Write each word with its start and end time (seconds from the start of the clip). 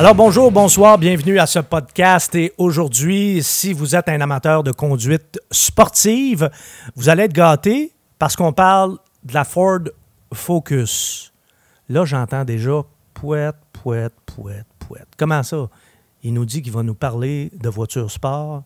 Alors 0.00 0.14
bonjour, 0.14 0.50
bonsoir, 0.50 0.96
bienvenue 0.96 1.38
à 1.38 1.44
ce 1.44 1.58
podcast. 1.58 2.34
Et 2.34 2.54
aujourd'hui, 2.56 3.42
si 3.42 3.74
vous 3.74 3.94
êtes 3.94 4.08
un 4.08 4.18
amateur 4.22 4.62
de 4.62 4.72
conduite 4.72 5.38
sportive, 5.50 6.48
vous 6.96 7.10
allez 7.10 7.24
être 7.24 7.34
gâté 7.34 7.92
parce 8.18 8.34
qu'on 8.34 8.54
parle 8.54 8.96
de 9.24 9.34
la 9.34 9.44
Ford 9.44 9.80
Focus. 10.32 11.34
Là, 11.90 12.06
j'entends 12.06 12.46
déjà 12.46 12.80
pouette, 13.12 13.56
pouette, 13.74 14.14
pouette, 14.24 14.64
pouette. 14.78 15.08
Comment 15.18 15.42
ça? 15.42 15.68
Il 16.22 16.32
nous 16.32 16.46
dit 16.46 16.62
qu'il 16.62 16.72
va 16.72 16.82
nous 16.82 16.94
parler 16.94 17.52
de 17.60 17.68
voiture 17.68 18.10
sport, 18.10 18.62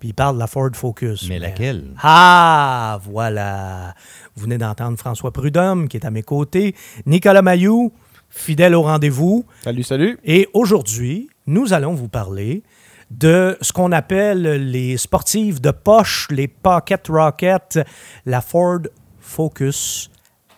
puis 0.00 0.08
il 0.08 0.12
parle 0.12 0.34
de 0.34 0.40
la 0.40 0.48
Ford 0.48 0.70
Focus. 0.74 1.28
Mais 1.28 1.38
laquelle? 1.38 1.94
Ah, 2.02 2.98
voilà. 3.04 3.94
Vous 4.34 4.42
venez 4.42 4.58
d'entendre 4.58 4.98
François 4.98 5.32
Prudhomme, 5.32 5.86
qui 5.86 5.98
est 5.98 6.04
à 6.04 6.10
mes 6.10 6.24
côtés, 6.24 6.74
Nicolas 7.06 7.42
Mayou, 7.42 7.92
fidèle 8.32 8.74
au 8.74 8.82
rendez-vous. 8.82 9.44
Salut, 9.62 9.82
salut. 9.82 10.18
Et 10.24 10.48
aujourd'hui, 10.54 11.28
nous 11.46 11.72
allons 11.72 11.94
vous 11.94 12.08
parler 12.08 12.62
de 13.10 13.56
ce 13.60 13.72
qu'on 13.72 13.92
appelle 13.92 14.42
les 14.70 14.96
sportives 14.96 15.60
de 15.60 15.70
poche, 15.70 16.28
les 16.30 16.48
Pocket 16.48 17.06
Rocket, 17.08 17.80
la 18.24 18.40
Ford 18.40 18.80
Focus 19.20 20.10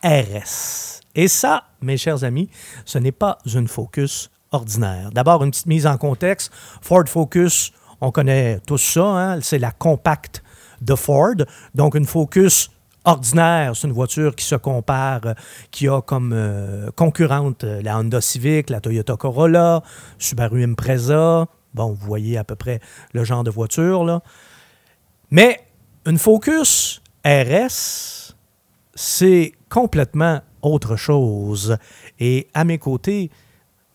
RS. 0.03 1.01
Et 1.17 1.29
ça, 1.29 1.65
mes 1.81 1.97
chers 1.97 2.25
amis, 2.25 2.49
ce 2.85 2.99
n'est 2.99 3.13
pas 3.13 3.39
une 3.53 3.69
Focus 3.69 4.31
ordinaire. 4.53 5.11
D'abord, 5.13 5.43
une 5.43 5.51
petite 5.51 5.67
mise 5.67 5.87
en 5.87 5.97
contexte. 5.97 6.53
Ford 6.81 7.05
Focus, 7.09 7.73
on 8.01 8.11
connaît 8.11 8.61
tous 8.67 8.79
ça, 8.79 9.05
hein? 9.05 9.41
c'est 9.41 9.59
la 9.59 9.73
compacte 9.73 10.43
de 10.81 10.95
Ford. 10.95 11.35
Donc, 11.75 11.95
une 11.97 12.07
Focus 12.07 12.71
ordinaire, 13.05 13.77
c'est 13.77 13.87
une 13.87 13.93
voiture 13.93 14.35
qui 14.35 14.45
se 14.45 14.55
compare, 14.55 15.21
euh, 15.27 15.35
qui 15.71 15.89
a 15.89 16.01
comme 16.01 16.33
euh, 16.33 16.91
concurrente 16.97 17.65
euh, 17.65 17.83
la 17.83 17.99
Honda 17.99 18.21
Civic, 18.21 18.71
la 18.71 18.81
Toyota 18.81 19.17
Corolla, 19.17 19.83
Subaru 20.19 20.65
Impreza. 20.65 21.47
Bon, 21.75 21.89
vous 21.89 22.07
voyez 22.07 22.37
à 22.39 22.45
peu 22.45 22.55
près 22.55 22.81
le 23.13 23.25
genre 23.25 23.45
de 23.45 23.51
voiture, 23.51 24.05
là. 24.05 24.23
Mais 25.31 25.61
une 26.07 26.19
Focus 26.19 27.03
RS, 27.25 28.35
c'est 28.95 29.53
complètement 29.69 30.41
autre 30.63 30.97
chose. 30.97 31.77
Et 32.21 32.47
à 32.55 32.65
mes 32.65 32.79
côtés, 32.79 33.31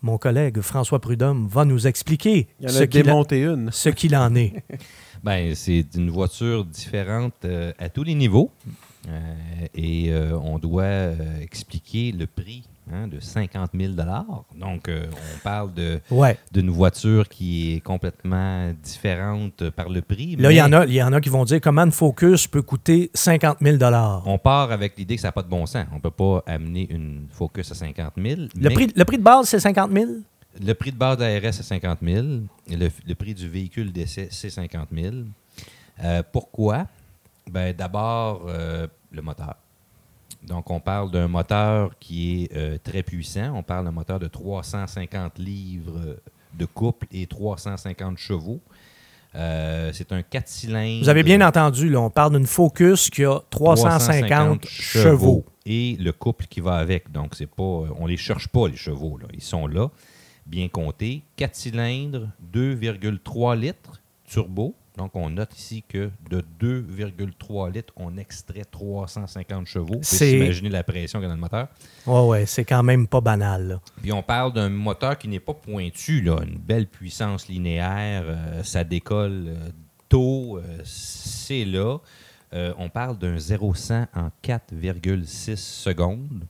mon 0.02 0.18
collègue 0.18 0.60
François 0.62 1.00
Prudhomme 1.00 1.48
va 1.48 1.66
nous 1.66 1.88
expliquer 1.88 2.48
Il 2.60 2.68
y 2.70 2.72
en 2.72 2.74
ce 2.76 2.84
a 2.84 2.88
qu'il 2.88 3.02
a- 3.02 3.04
démonté 3.04 3.42
une. 3.44 3.72
ce 3.72 3.90
qu'il 3.90 4.16
en 4.16 4.34
est. 4.36 4.54
Ben, 5.22 5.54
c'est 5.54 5.86
une 5.96 6.10
voiture 6.10 6.64
différente 6.64 7.34
euh, 7.44 7.74
à 7.78 7.90
tous 7.90 8.04
les 8.04 8.16
niveaux. 8.16 8.52
Euh, 9.08 9.22
et 9.76 10.12
euh, 10.12 10.38
on 10.38 10.60
doit 10.60 10.84
euh, 10.84 11.40
expliquer 11.42 12.12
le 12.12 12.28
prix 12.28 12.64
hein, 12.92 13.08
de 13.08 13.20
50 13.22 13.72
000 13.74 13.94
Donc, 14.58 14.90
euh, 14.90 15.06
on 15.10 15.40
parle 15.40 15.74
de- 15.74 16.02
Ouais. 16.12 16.38
d'une 16.52 16.70
voiture 16.70 17.30
qui 17.30 17.76
est 17.76 17.80
complètement 17.80 18.74
différente 18.84 19.70
par 19.70 19.88
le 19.90 20.02
prix. 20.02 20.36
Là, 20.36 20.52
il 20.52 20.58
y, 20.58 20.62
en 20.62 20.74
a, 20.74 20.86
il 20.86 20.94
y 20.94 21.02
en 21.02 21.14
a 21.14 21.22
qui 21.22 21.30
vont 21.30 21.46
dire 21.46 21.62
comment 21.62 21.84
une 21.84 21.94
Focus 21.94 22.48
peut 22.48 22.62
coûter 22.62 23.10
50 23.14 23.58
000 23.62 23.78
On 24.26 24.38
part 24.38 24.72
avec 24.72 24.98
l'idée 24.98 25.16
que 25.16 25.22
ça 25.22 25.30
n'a 25.30 25.32
pas 25.32 25.44
de 25.44 25.50
bon 25.50 25.66
sens. 25.66 25.86
On 25.94 25.96
ne 25.96 26.02
peut 26.02 26.12
pas 26.12 26.44
amener 26.46 26.88
une 26.92 27.28
Focus 27.32 27.72
à 27.72 27.76
50 27.76 28.14
000. 28.18 28.42
Le 28.42 28.48
mais 28.56 28.74
prix, 28.74 28.92
le 28.94 29.06
prix 29.06 29.18
de 29.18 29.24
base, 29.24 29.48
c'est 29.48 29.60
50 29.62 29.92
000 29.94 30.06
Le 30.62 30.74
prix 30.74 30.92
de 30.92 30.98
base 30.98 31.18
de 31.18 31.24
RS, 31.24 31.54
c'est 31.54 31.64
50 31.64 32.00
000. 32.04 32.18
Le, 32.70 32.90
le 33.08 33.16
prix 33.16 33.34
du 33.34 33.48
véhicule 33.48 33.94
d'essai, 33.94 34.28
c'est 34.30 34.50
50 34.50 34.90
000. 34.94 35.16
Euh, 36.04 36.22
pourquoi? 36.34 36.86
Ben, 37.50 37.74
D'abord, 37.74 38.44
euh, 38.48 38.88
le 39.12 39.22
moteur. 39.22 39.56
Donc, 40.44 40.70
on 40.70 40.80
parle 40.80 41.12
d'un 41.12 41.28
moteur 41.28 41.92
qui 42.00 42.44
est 42.44 42.56
euh, 42.56 42.78
très 42.82 43.04
puissant. 43.04 43.52
On 43.56 43.64
parle 43.64 43.86
d'un 43.86 43.92
moteur 43.92 44.20
de 44.20 44.28
350 44.28 45.38
livres 45.38 46.18
de 46.54 46.66
couple 46.66 47.08
et 47.12 47.28
350 47.28 48.18
chevaux. 48.18 48.62
Euh, 49.36 49.92
c'est 49.94 50.12
un 50.12 50.24
4 50.24 50.48
cylindres. 50.48 51.04
Vous 51.04 51.10
avez 51.10 51.24
bien 51.24 51.46
entendu, 51.46 51.90
là, 51.90 52.02
on 52.02 52.10
parle 52.10 52.36
d'une 52.36 52.48
Focus 52.48 53.10
qui 53.10 53.26
a 53.26 53.40
350 53.50 54.66
chevaux. 54.68 55.46
Et 55.66 55.98
le 56.00 56.12
couple 56.12 56.46
qui 56.48 56.62
va 56.62 56.76
avec. 56.76 57.12
Donc, 57.12 57.36
c'est 57.36 57.46
pas, 57.50 57.64
on 57.64 58.08
les 58.08 58.18
cherche 58.18 58.48
pas, 58.48 58.68
les 58.68 58.78
chevaux. 58.78 59.18
Là. 59.18 59.28
Ils 59.34 59.44
sont 59.44 59.68
là, 59.68 59.90
bien 60.48 60.68
comptés. 60.68 61.24
4 61.36 61.56
cylindres, 61.56 62.30
2,3 62.54 63.60
litres, 63.60 64.02
turbo. 64.26 64.76
Donc, 65.00 65.16
on 65.16 65.30
note 65.30 65.58
ici 65.58 65.82
que 65.88 66.12
de 66.30 66.44
2,3 66.60 67.72
litres, 67.72 67.94
on 67.96 68.18
extrait 68.18 68.66
350 68.70 69.66
chevaux. 69.66 69.94
Vous 69.94 70.00
C'est- 70.02 70.26
pouvez 70.34 70.44
imaginer 70.46 70.68
la 70.70 70.84
pression 70.84 71.20
qu'il 71.20 71.24
y 71.24 71.26
a 71.26 71.30
dans 71.30 71.36
le 71.36 71.40
moteur. 71.42 71.70
Ouais, 72.06 72.28
ouais, 72.28 72.46
c'est 72.46 72.66
quand 72.66 72.84
même 72.84 73.08
pas 73.08 73.22
banal. 73.22 73.68
là. 73.70 73.82
Puis 74.02 74.12
on 74.12 74.22
parle 74.22 74.52
d'un 74.52 74.68
moteur 74.68 75.18
qui 75.18 75.30
n'est 75.30 75.40
pas 75.40 75.54
pointu, 75.54 76.20
là, 76.20 76.42
une 76.46 76.58
belle 76.58 76.86
puissance 76.86 77.48
linéaire, 77.48 78.24
euh, 78.26 78.62
ça 78.64 78.84
décolle 78.84 79.46
euh, 79.48 79.70
tôt, 80.10 80.58
euh, 80.58 80.82
c'est 80.84 81.64
là. 81.64 81.98
On 82.78 82.90
parle 82.90 83.18
d'un 83.18 83.38
0-100 83.38 84.08
en 84.14 84.32
4,6 84.42 85.56
secondes. 85.56 86.44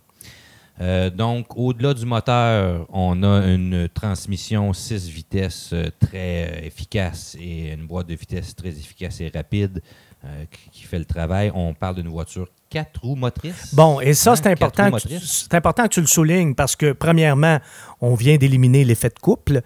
Euh, 0.82 1.10
donc, 1.10 1.58
au-delà 1.58 1.94
du 1.94 2.06
moteur, 2.06 2.86
on 2.90 3.22
a 3.24 3.48
une 3.48 3.90
transmission 3.90 4.72
6 4.72 5.10
vitesses 5.10 5.72
euh, 5.74 5.90
très 6.00 6.48
euh, 6.48 6.66
efficace 6.68 7.36
et 7.40 7.74
une 7.74 7.86
boîte 7.86 8.08
de 8.08 8.16
vitesse 8.16 8.56
très 8.56 8.70
efficace 8.70 9.20
et 9.20 9.30
rapide 9.34 9.82
euh, 10.24 10.46
qui, 10.72 10.84
fait 10.84 11.00
le 11.00 11.06
travail. 11.06 11.52
On 11.54 11.74
parle 11.74 11.96
d'une 11.96 12.08
voiture 12.08 12.48
4 12.70 13.02
roues 13.02 13.16
motrices. 13.16 13.76
Bon, 13.76 14.00
et 14.00 14.14
ça, 14.14 14.32
Hein, 14.32 14.36
c'est 14.38 14.56
quatre 14.56 14.80
important, 14.80 14.98
c'est 15.22 15.54
important 15.54 15.84
que 15.84 15.90
tu 15.90 16.02
le 16.02 16.08
soulignes 16.08 16.56
parce 16.56 16.78
que, 16.78 16.94
premièrement, 16.94 17.60
on 18.00 18.16
vient 18.16 18.38
d'éliminer 18.38 18.86
l'effet 18.86 19.10
de 19.10 19.20
couple. 19.20 19.62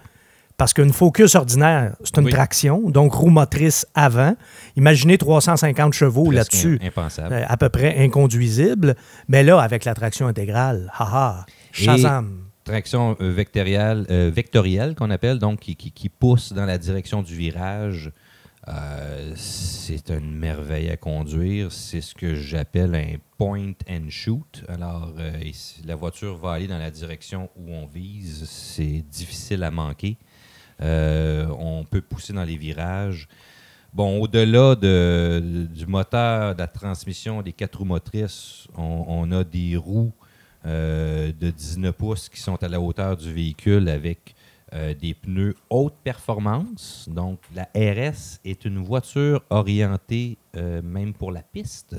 Parce 0.56 0.72
qu'une 0.72 0.92
Focus 0.92 1.34
ordinaire, 1.34 1.96
c'est 2.04 2.16
une 2.18 2.26
Oui. 2.26 2.30
traction, 2.32 2.88
donc 2.88 3.12
roue 3.14 3.28
motrice 3.30 3.86
avant. 3.94 4.36
Imaginez 4.76 5.18
350 5.18 5.92
chevaux 5.92 6.30
là-dessus, 6.30 6.78
Impensable. 6.82 7.34
euh, 7.34 7.44
à 7.48 7.56
peu 7.56 7.68
près 7.68 7.98
inconduisible. 8.04 8.94
Mais 9.26 9.42
là, 9.42 9.58
avec 9.60 9.84
la 9.84 9.94
traction 9.94 10.28
intégrale, 10.28 10.92
haha, 10.96 11.44
Et- 11.76 11.84
Shazam. 11.84 12.44
traction 12.62 13.16
euh, 13.20 13.32
vectorielle, 13.32 14.06
euh, 14.10 14.30
vectorielle 14.32 14.94
qu'on 14.94 15.10
appelle, 15.10 15.40
donc 15.40 15.58
qui, 15.60 15.74
qui- 15.74 15.90
qui 15.90 16.08
pousse 16.08 16.52
dans 16.52 16.66
la 16.66 16.78
direction 16.78 17.22
du 17.22 17.34
virage. 17.34 18.12
Euh, 18.68 19.32
c'est 19.36 20.08
une 20.08 20.34
merveille 20.36 20.88
à 20.88 20.96
conduire. 20.96 21.70
C'est 21.70 22.00
ce 22.00 22.14
que 22.14 22.34
j'appelle 22.34 22.94
un 22.94 23.16
point 23.36 23.72
and 23.90 24.08
shoot. 24.08 24.64
Alors, 24.68 25.12
euh, 25.18 25.32
la 25.84 25.96
voiture 25.96 26.36
va 26.38 26.52
aller 26.52 26.66
dans 26.68 26.78
la 26.78 26.90
direction 26.90 27.50
où 27.56 27.70
on 27.74 27.84
vise. 27.86 28.44
C'est 28.48 29.04
difficile 29.10 29.62
à 29.64 29.70
manquer. 29.70 30.16
Euh, 30.80 31.46
on 31.58 31.84
peut 31.84 32.00
pousser 32.00 32.32
dans 32.32 32.44
les 32.44 32.56
virages. 32.56 33.28
Bon, 33.92 34.20
au-delà 34.20 34.74
de- 34.74 35.68
du 35.72 35.86
moteur, 35.86 36.54
de 36.54 36.58
la 36.60 36.66
transmission, 36.66 37.42
des 37.42 37.52
quatre 37.52 37.78
roues 37.78 37.84
motrices, 37.84 38.66
on, 38.76 39.30
a 39.30 39.44
des 39.44 39.76
roues 39.76 40.12
euh, 40.66 41.30
de 41.38 41.50
19 41.50 41.94
pouces 41.94 42.28
qui 42.28 42.40
sont 42.40 42.60
à 42.62 42.68
la 42.68 42.80
hauteur 42.80 43.16
du 43.16 43.32
véhicule 43.32 43.88
avec 43.88 44.34
euh, 44.72 44.94
des 44.94 45.14
pneus 45.14 45.54
haute 45.70 45.94
performance. 46.02 47.08
Donc, 47.08 47.38
la 47.54 47.68
RS 47.76 48.40
est 48.44 48.64
une 48.64 48.78
voiture 48.78 49.42
orientée 49.50 50.38
même 50.54 51.12
pour 51.14 51.30
la 51.30 51.42
piste. 51.42 51.94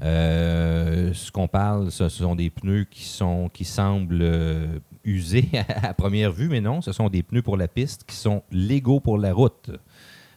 Ce 0.00 1.30
qu'on 1.30 1.48
parle, 1.48 1.90
ce 1.90 2.08
sont 2.08 2.34
des 2.34 2.48
pneus 2.50 2.84
qui 2.84 3.04
sont 3.04 3.50
qui 3.52 3.64
semblent 3.64 4.80
usés 5.04 5.48
à 5.82 5.94
première 5.94 6.32
vue, 6.32 6.48
mais 6.48 6.60
non, 6.60 6.80
ce 6.80 6.92
sont 6.92 7.08
des 7.08 7.22
pneus 7.22 7.42
pour 7.42 7.56
la 7.56 7.68
piste 7.68 8.04
qui 8.04 8.16
sont 8.16 8.42
légaux 8.50 9.00
pour 9.00 9.18
la 9.18 9.32
route. 9.32 9.70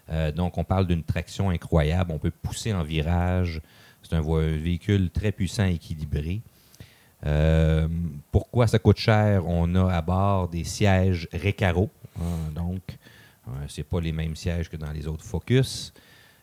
Euh, 0.10 0.32
donc, 0.32 0.58
on 0.58 0.64
parle 0.64 0.88
d'une 0.88 1.04
traction 1.04 1.50
incroyable. 1.50 2.12
On 2.12 2.20
peut 2.20 2.32
pousser 2.32 2.74
en 2.74 2.84
virage. 2.84 3.62
C'est 4.04 4.16
un, 4.16 4.22
véhicule 4.22 5.10
très 5.10 5.32
puissant 5.32 5.66
équilibré. 5.66 6.42
Euh, 7.26 7.88
pourquoi 8.32 8.68
ça 8.68 8.80
coûte 8.80 8.98
cher? 8.98 9.46
On 9.48 9.74
a 9.76 9.92
à 9.94 10.02
bord 10.02 10.48
des 10.48 10.64
sièges 10.64 11.28
Recaro. 11.34 11.90
hein, 12.20 12.52
donc, 12.56 12.82
euh, 13.48 13.52
c'est 13.68 13.84
pas 13.84 14.00
les 14.00 14.12
mêmes 14.12 14.36
sièges 14.36 14.70
que 14.70 14.78
dans 14.78 14.92
les 14.92 15.08
autres 15.08 15.26
Focus. 15.26 15.94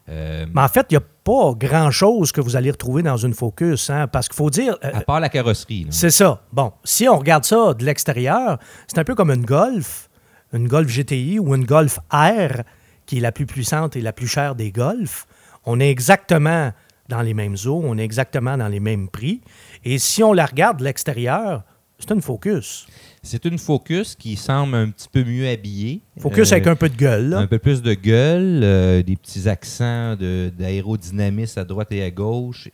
Euh, 0.09 0.47
Mais 0.55 0.61
en 0.61 0.69
fait, 0.69 0.87
il 0.91 0.95
n'y 0.95 0.99
a 0.99 1.06
pas 1.25 1.53
grand-chose 1.56 2.31
que 2.33 2.41
vous 2.41 2.56
allez 2.56 2.71
retrouver 2.71 3.03
dans 3.03 3.17
une 3.17 3.33
Focus, 3.33 3.89
hein, 3.91 4.06
parce 4.06 4.29
qu'il 4.29 4.37
faut 4.37 4.51
dire... 4.51 4.77
euh, 4.85 4.91
à 4.93 5.01
part 5.01 5.21
la 5.21 5.29
carrosserie. 5.29 5.87
C'est 5.91 6.11
ça. 6.11 6.43
Bon, 6.53 6.73
si 6.85 7.09
on 7.09 7.19
regarde 7.19 7.45
ça 7.45 7.73
de 7.75 7.85
l'extérieur, 7.85 8.59
c'est 8.87 8.99
un 8.99 9.05
peu 9.05 9.15
comme 9.15 9.31
une 9.31 9.45
Golf, 9.47 10.11
une 10.53 10.69
Golf 10.69 10.89
GTI 10.89 11.39
ou 11.39 11.55
une 11.55 11.65
Golf 11.65 11.99
R, 12.12 12.62
qui 13.06 13.19
est 13.19 13.21
la 13.21 13.33
plus 13.33 13.47
puissante 13.47 13.97
et 13.97 14.01
la 14.01 14.12
plus 14.12 14.29
chère 14.29 14.55
des 14.55 14.73
Golf. 14.73 15.27
On 15.65 15.81
est 15.81 15.91
exactement 15.91 16.73
dans 17.09 17.23
les 17.23 17.35
mêmes 17.35 17.56
eaux, 17.67 17.83
on 17.85 17.97
est 17.99 18.05
exactement 18.05 18.56
dans 18.56 18.69
les 18.69 18.81
mêmes 18.81 19.09
prix. 19.09 19.41
Et 19.85 19.99
si 19.99 20.23
on 20.23 20.33
la 20.33 20.47
regarde 20.47 20.79
de 20.79 20.85
l'extérieur, 20.85 21.62
c'est 22.06 22.15
une 22.15 22.23
Focus. 22.23 22.87
C'est 23.23 23.45
une 23.47 23.59
Focus 23.59 24.15
qui 24.15 24.37
semble 24.37 24.75
un 24.75 24.91
petit 24.91 25.09
peu 25.11 25.25
mieux 25.25 25.49
habillée. 25.49 26.03
Focus 26.19 26.51
Euh, 26.53 26.56
avec 26.56 26.67
un 26.67 26.77
peu 26.77 26.89
de 26.89 26.97
gueule. 26.97 27.31
là. 27.31 27.39
Un 27.39 27.47
peu 27.47 27.59
plus 27.59 27.81
de 27.83 27.95
gueule, 27.95 28.61
euh, 28.62 29.03
des 29.03 29.17
petits 29.17 29.49
accents 29.49 30.17
d'aérodynamisme 30.17 31.59
à 31.61 31.65
droite 31.65 31.89
et 31.93 32.03
à 32.03 32.11
gauche. 32.11 32.69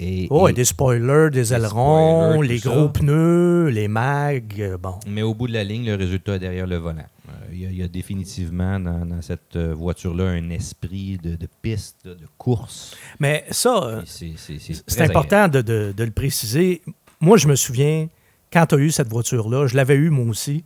Et, 0.00 0.26
Oh, 0.30 0.48
et- 0.48 0.50
et 0.50 0.54
des 0.54 0.64
spoilers, 0.64 1.30
des, 1.30 1.40
Des 1.42 1.54
ailerons, 1.54 2.32
spoilers, 2.32 2.48
les 2.54 2.58
gros 2.58 2.86
ça. 2.86 2.88
pneus, 2.88 3.68
les 3.68 3.86
mags, 3.86 4.60
euh, 4.60 4.76
bon. 4.76 4.94
Mais 5.06 5.22
au 5.22 5.34
bout 5.34 5.46
de 5.46 5.52
la 5.52 5.62
ligne, 5.62 5.86
le 5.86 5.94
résultat 5.94 6.34
est 6.34 6.38
derrière 6.40 6.66
le 6.66 6.76
volant. 6.78 6.98
Euh, 7.28 7.32
Il 7.52 7.60
y, 7.60 7.66
a- 7.66 7.70
il 7.70 7.76
y 7.76 7.82
a 7.84 7.88
définitivement 7.88 8.80
dans, 8.80 9.06
dans 9.06 9.22
cette 9.22 9.54
euh, 9.54 9.72
voiture-là 9.72 10.24
un 10.30 10.50
esprit 10.50 11.18
de, 11.22 11.36
de 11.36 11.46
piste, 11.62 11.98
de, 12.04 12.16
course. 12.36 12.96
Mais 13.20 13.44
ça, 13.50 13.80
euh, 13.84 14.02
c'est- 14.04 15.00
important 15.00 15.46
de, 15.46 15.62
de- 15.62 15.94
de 15.96 16.04
le 16.04 16.10
préciser. 16.10 16.82
Moi, 17.20 17.36
je 17.36 17.46
me 17.46 17.54
souviens, 17.54 18.08
quand 18.54 18.66
tu 18.66 18.76
as 18.76 18.78
eu 18.78 18.90
cette 18.90 19.08
voiture-là, 19.08 19.66
je 19.66 19.74
l'avais 19.74 19.96
eue 19.96 20.10
moi 20.10 20.26
aussi, 20.26 20.64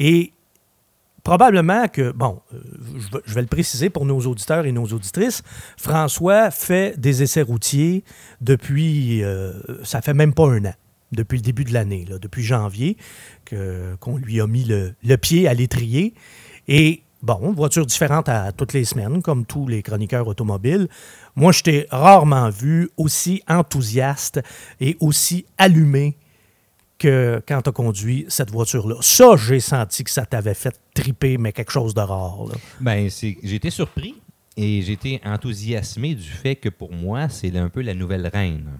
et 0.00 0.32
probablement 1.22 1.86
que, 1.86 2.10
bon, 2.10 2.40
euh, 2.52 2.58
je 3.24 3.34
vais, 3.34 3.42
le 3.42 3.46
préciser 3.46 3.88
pour 3.88 4.04
nos 4.04 4.18
auditeurs 4.26 4.66
et 4.66 4.72
nos 4.72 4.86
auditrices, 4.86 5.42
François 5.76 6.50
fait 6.50 6.98
des 6.98 7.22
essais 7.22 7.42
routiers 7.42 8.02
depuis, 8.40 9.22
euh, 9.22 9.52
ça 9.84 10.02
fait 10.02 10.12
même 10.12 10.34
pas 10.34 10.48
un 10.48 10.64
an, 10.64 10.74
depuis 11.12 11.36
le 11.36 11.42
début 11.42 11.64
de 11.64 11.72
l'année, 11.72 12.04
depuis 12.20 12.42
janvier, 12.42 12.96
qu'on 14.00 14.16
lui 14.16 14.40
a 14.40 14.46
mis 14.48 14.64
le, 14.64 14.94
le 15.04 15.16
pied 15.16 15.46
à 15.46 15.54
l'étrier. 15.54 16.14
Et 16.66 17.02
bon, 17.22 17.52
voiture 17.52 17.86
différente 17.86 18.28
à 18.28 18.50
toutes 18.50 18.72
les 18.72 18.84
semaines, 18.84 19.22
comme 19.22 19.46
tous 19.46 19.68
les 19.68 19.82
chroniqueurs 19.82 20.26
automobiles. 20.26 20.88
Moi, 21.36 21.52
je 21.52 21.62
t'ai 21.62 21.86
rarement 21.90 22.50
vu 22.50 22.90
aussi 22.96 23.42
enthousiaste 23.48 24.40
et 24.80 24.96
aussi 25.00 25.46
allumé 25.58 26.16
quand 27.08 27.62
tu 27.62 27.68
as 27.68 27.72
conduit 27.72 28.26
cette 28.28 28.50
voiture-là. 28.50 28.96
Ça, 29.00 29.36
j'ai 29.36 29.60
senti 29.60 30.04
que 30.04 30.10
ça 30.10 30.26
t'avait 30.26 30.54
fait 30.54 30.78
triper, 30.94 31.38
mais 31.38 31.52
quelque 31.52 31.72
chose 31.72 31.94
de 31.94 32.00
rare. 32.00 32.44
là. 32.46 32.54
Ben, 32.80 33.08
j'ai 33.10 33.54
été 33.54 33.70
surpris 33.70 34.16
et 34.56 34.82
j'ai 34.82 34.92
été 34.92 35.20
enthousiasmé 35.24 36.14
du 36.14 36.28
fait 36.28 36.56
que 36.56 36.68
pour 36.68 36.92
moi, 36.92 37.28
c'est 37.28 37.56
un 37.56 37.68
peu 37.68 37.82
la 37.82 37.94
nouvelle 37.94 38.26
reine. 38.26 38.70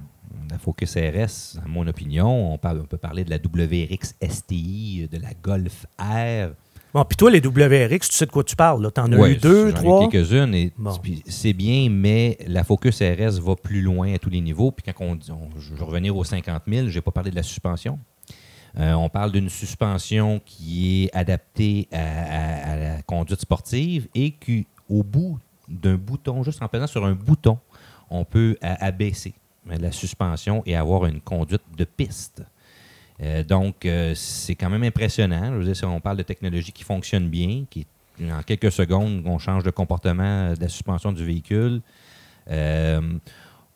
La 0.51 0.59
Focus 0.59 0.97
RS, 0.97 1.59
à 1.65 1.69
mon 1.69 1.87
opinion, 1.87 2.55
on 2.55 2.59
peut 2.59 2.97
parler 2.97 3.25
de 3.25 3.31
la 3.31 3.37
WRX 3.37 4.17
STI, 4.29 5.09
de 5.11 5.19
la 5.19 5.31
Golf 5.41 5.87
R. 5.99 6.51
Bon, 6.93 7.05
puis 7.05 7.17
toi, 7.17 7.31
les 7.31 7.41
WRX, 7.41 8.09
tu 8.09 8.17
sais 8.17 8.27
de 8.27 8.33
quoi 8.33 8.43
tu 8.43 8.57
parles. 8.57 8.91
Tu 8.93 9.01
en 9.01 9.13
as 9.13 9.17
Ouais, 9.17 9.33
eu 9.33 9.37
deux, 9.37 9.73
trois? 9.73 10.09
quelques-unes 10.09 10.55
et 10.55 10.73
Bon. 10.77 10.93
c'est 11.27 11.53
bien, 11.53 11.89
mais 11.89 12.37
la 12.49 12.65
Focus 12.65 13.01
RS 13.01 13.39
va 13.41 13.55
plus 13.55 13.81
loin 13.81 14.13
à 14.15 14.19
tous 14.19 14.31
les 14.31 14.41
niveaux. 14.41 14.73
Puis 14.73 14.93
quand 14.93 15.05
on, 15.05 15.17
je 15.59 15.75
vais 15.75 15.85
revenir 15.85 16.17
aux 16.17 16.25
50 16.25 16.63
000, 16.67 16.89
je 16.89 16.95
n'ai 16.97 17.01
pas 17.01 17.13
parlé 17.13 17.31
de 17.31 17.37
la 17.37 17.45
suspension. 17.45 17.99
Euh, 18.79 18.93
on 18.95 19.09
parle 19.09 19.31
d'une 19.33 19.49
suspension 19.49 20.41
qui 20.45 21.05
est 21.05 21.17
adaptée 21.17 21.89
à, 21.93 21.99
à- 21.99 22.73
à 22.73 22.77
la 22.77 23.03
conduite 23.03 23.41
sportive 23.41 24.09
et 24.15 24.33
qui, 24.33 24.67
au 24.89 25.03
bout 25.05 25.39
d'un 25.69 25.95
bouton, 25.97 26.43
juste 26.43 26.61
en 26.63 26.69
pesant 26.69 26.87
sur 26.89 27.05
un 27.05 27.15
bouton, 27.15 27.59
on 28.11 28.25
peut 28.25 28.57
abaisser 28.63 29.35
la 29.67 29.93
suspension 29.93 30.63
et 30.67 30.75
avoir 30.75 31.07
une 31.07 31.21
conduite 31.21 31.63
de 31.77 31.85
piste. 31.85 32.43
Euh, 33.23 33.43
donc, 33.45 33.85
euh, 33.85 34.13
c'est 34.15 34.55
quand 34.55 34.71
même 34.71 34.83
impressionnant. 34.83 35.53
Je 35.53 35.59
veux 35.59 35.65
dire, 35.65 35.77
si 35.77 35.85
on 35.85 36.01
parle 36.01 36.17
de 36.17 36.23
technologie 36.23 36.73
qui 36.73 36.85
fonctionne 36.85 37.29
bien, 37.29 37.65
qui 37.69 37.87
en 38.23 38.43
quelques 38.43 38.73
secondes, 38.73 39.23
on 39.27 39.39
change 39.39 39.63
de 39.63 39.71
comportement 39.71 40.53
de 40.53 40.61
la 40.61 40.69
suspension 40.69 41.11
du 41.13 41.25
véhicule. 41.25 41.81
Euh, 42.51 43.01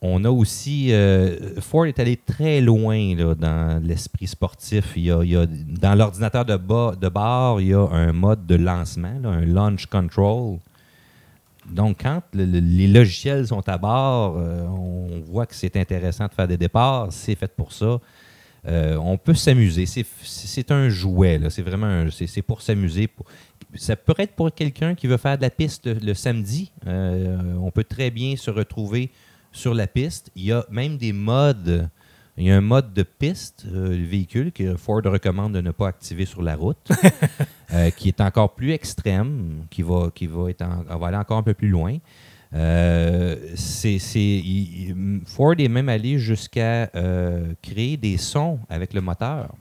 on 0.02 0.22
a 0.24 0.30
aussi. 0.30 0.92
euh, 0.92 1.58
Ford 1.60 1.86
est 1.86 1.98
allé 1.98 2.16
très 2.18 2.60
loin 2.60 3.14
dans 3.38 3.82
l'esprit 3.82 4.26
sportif. 4.26 4.92
Il 4.96 5.04
y 5.04 5.10
a, 5.10 5.46
dans 5.46 5.94
l'ordinateur 5.94 6.44
de, 6.44 6.54
de 6.56 7.08
bord, 7.08 7.60
il 7.60 7.68
y 7.68 7.74
a 7.74 7.86
un 7.86 8.12
mode 8.12 8.44
de 8.46 8.54
lancement, 8.56 9.14
un 9.24 9.44
launch 9.46 9.86
control. 9.86 10.58
Donc, 11.66 12.02
quand 12.02 12.20
le- 12.34 12.44
le- 12.44 12.58
les 12.60 12.86
logiciels 12.88 13.46
sont 13.46 13.66
à 13.66 13.78
bord, 13.78 14.36
euh, 14.36 14.66
on 14.66 15.20
voit 15.24 15.46
que 15.46 15.54
c'est 15.54 15.74
intéressant 15.78 16.26
de 16.26 16.32
faire 16.34 16.48
des 16.48 16.58
départs. 16.58 17.08
C'est 17.10 17.34
fait 17.34 17.50
pour 17.56 17.72
ça. 17.72 17.98
Euh, 18.66 18.96
on 18.96 19.18
peut 19.18 19.34
s'amuser. 19.34 19.86
C'est- 19.86 20.70
un 20.70 20.88
jouet. 20.88 21.40
C'est 21.50 21.62
vraiment 21.62 22.06
c'est 22.10 22.42
pour 22.42 22.62
s'amuser. 22.62 23.08
Ça 23.74 23.96
peut 23.96 24.14
être 24.18 24.32
pour 24.34 24.52
quelqu'un 24.54 24.94
qui 24.94 25.06
veut 25.06 25.16
faire 25.16 25.36
de 25.36 25.42
la 25.42 25.50
piste 25.50 25.86
le, 25.86 26.14
samedi. 26.14 26.72
Euh, 26.86 27.54
on 27.60 27.70
peut 27.70 27.84
très 27.84 28.10
bien 28.10 28.36
se 28.36 28.50
retrouver 28.50 29.10
sur 29.52 29.74
la 29.74 29.86
piste. 29.86 30.30
Il 30.36 30.44
y 30.44 30.52
a 30.52 30.64
même 30.70 30.96
des 30.96 31.12
modes. 31.12 31.88
Il 32.36 32.44
y 32.46 32.50
a 32.50 32.56
un 32.56 32.60
mode 32.60 32.92
de 32.92 33.04
piste, 33.04 33.64
euh, 33.72 33.90
le 33.96 34.04
véhicule, 34.04 34.50
que 34.50 34.76
Ford 34.76 35.02
recommande 35.04 35.52
de 35.54 35.60
ne 35.60 35.70
pas 35.70 35.86
activer 35.88 36.24
sur 36.24 36.42
la 36.42 36.56
route, 36.56 36.90
qui 37.96 38.08
est 38.08 38.20
encore 38.20 38.54
plus 38.56 38.72
extrême, 38.72 39.66
qui 39.70 39.82
va, 39.82 40.10
qui 40.12 40.26
va, 40.26 40.50
être 40.50 40.62
en- 40.62 40.98
va 40.98 41.06
aller 41.08 41.16
encore 41.16 41.38
un 41.38 41.42
peu 41.44 41.54
plus 41.54 41.68
loin. 41.68 41.98
Euh, 42.52 43.36
Ford 45.26 45.54
est 45.58 45.68
même 45.68 45.88
allé 45.88 46.18
jusqu'à 46.18 46.90
euh, 46.94 47.52
créer 47.62 47.96
des 47.96 48.16
sons 48.16 48.58
avec 48.68 48.94
le 48.94 49.00
moteur. 49.00 49.54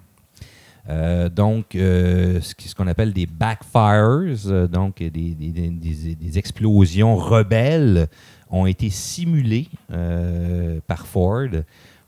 Euh, 0.90 1.30
donc, 1.30 1.68
ce 1.74 2.76
qu'on 2.76 2.88
appelle 2.88 3.14
des 3.14 3.26
backfires, 3.26 4.68
donc 4.70 4.98
des, 4.98 5.10
des- 5.10 6.38
explosions 6.38 7.16
rebelles, 7.16 8.08
ont 8.50 8.66
été 8.66 8.90
simulées 8.90 9.70
par 10.86 11.08
Ford 11.08 11.48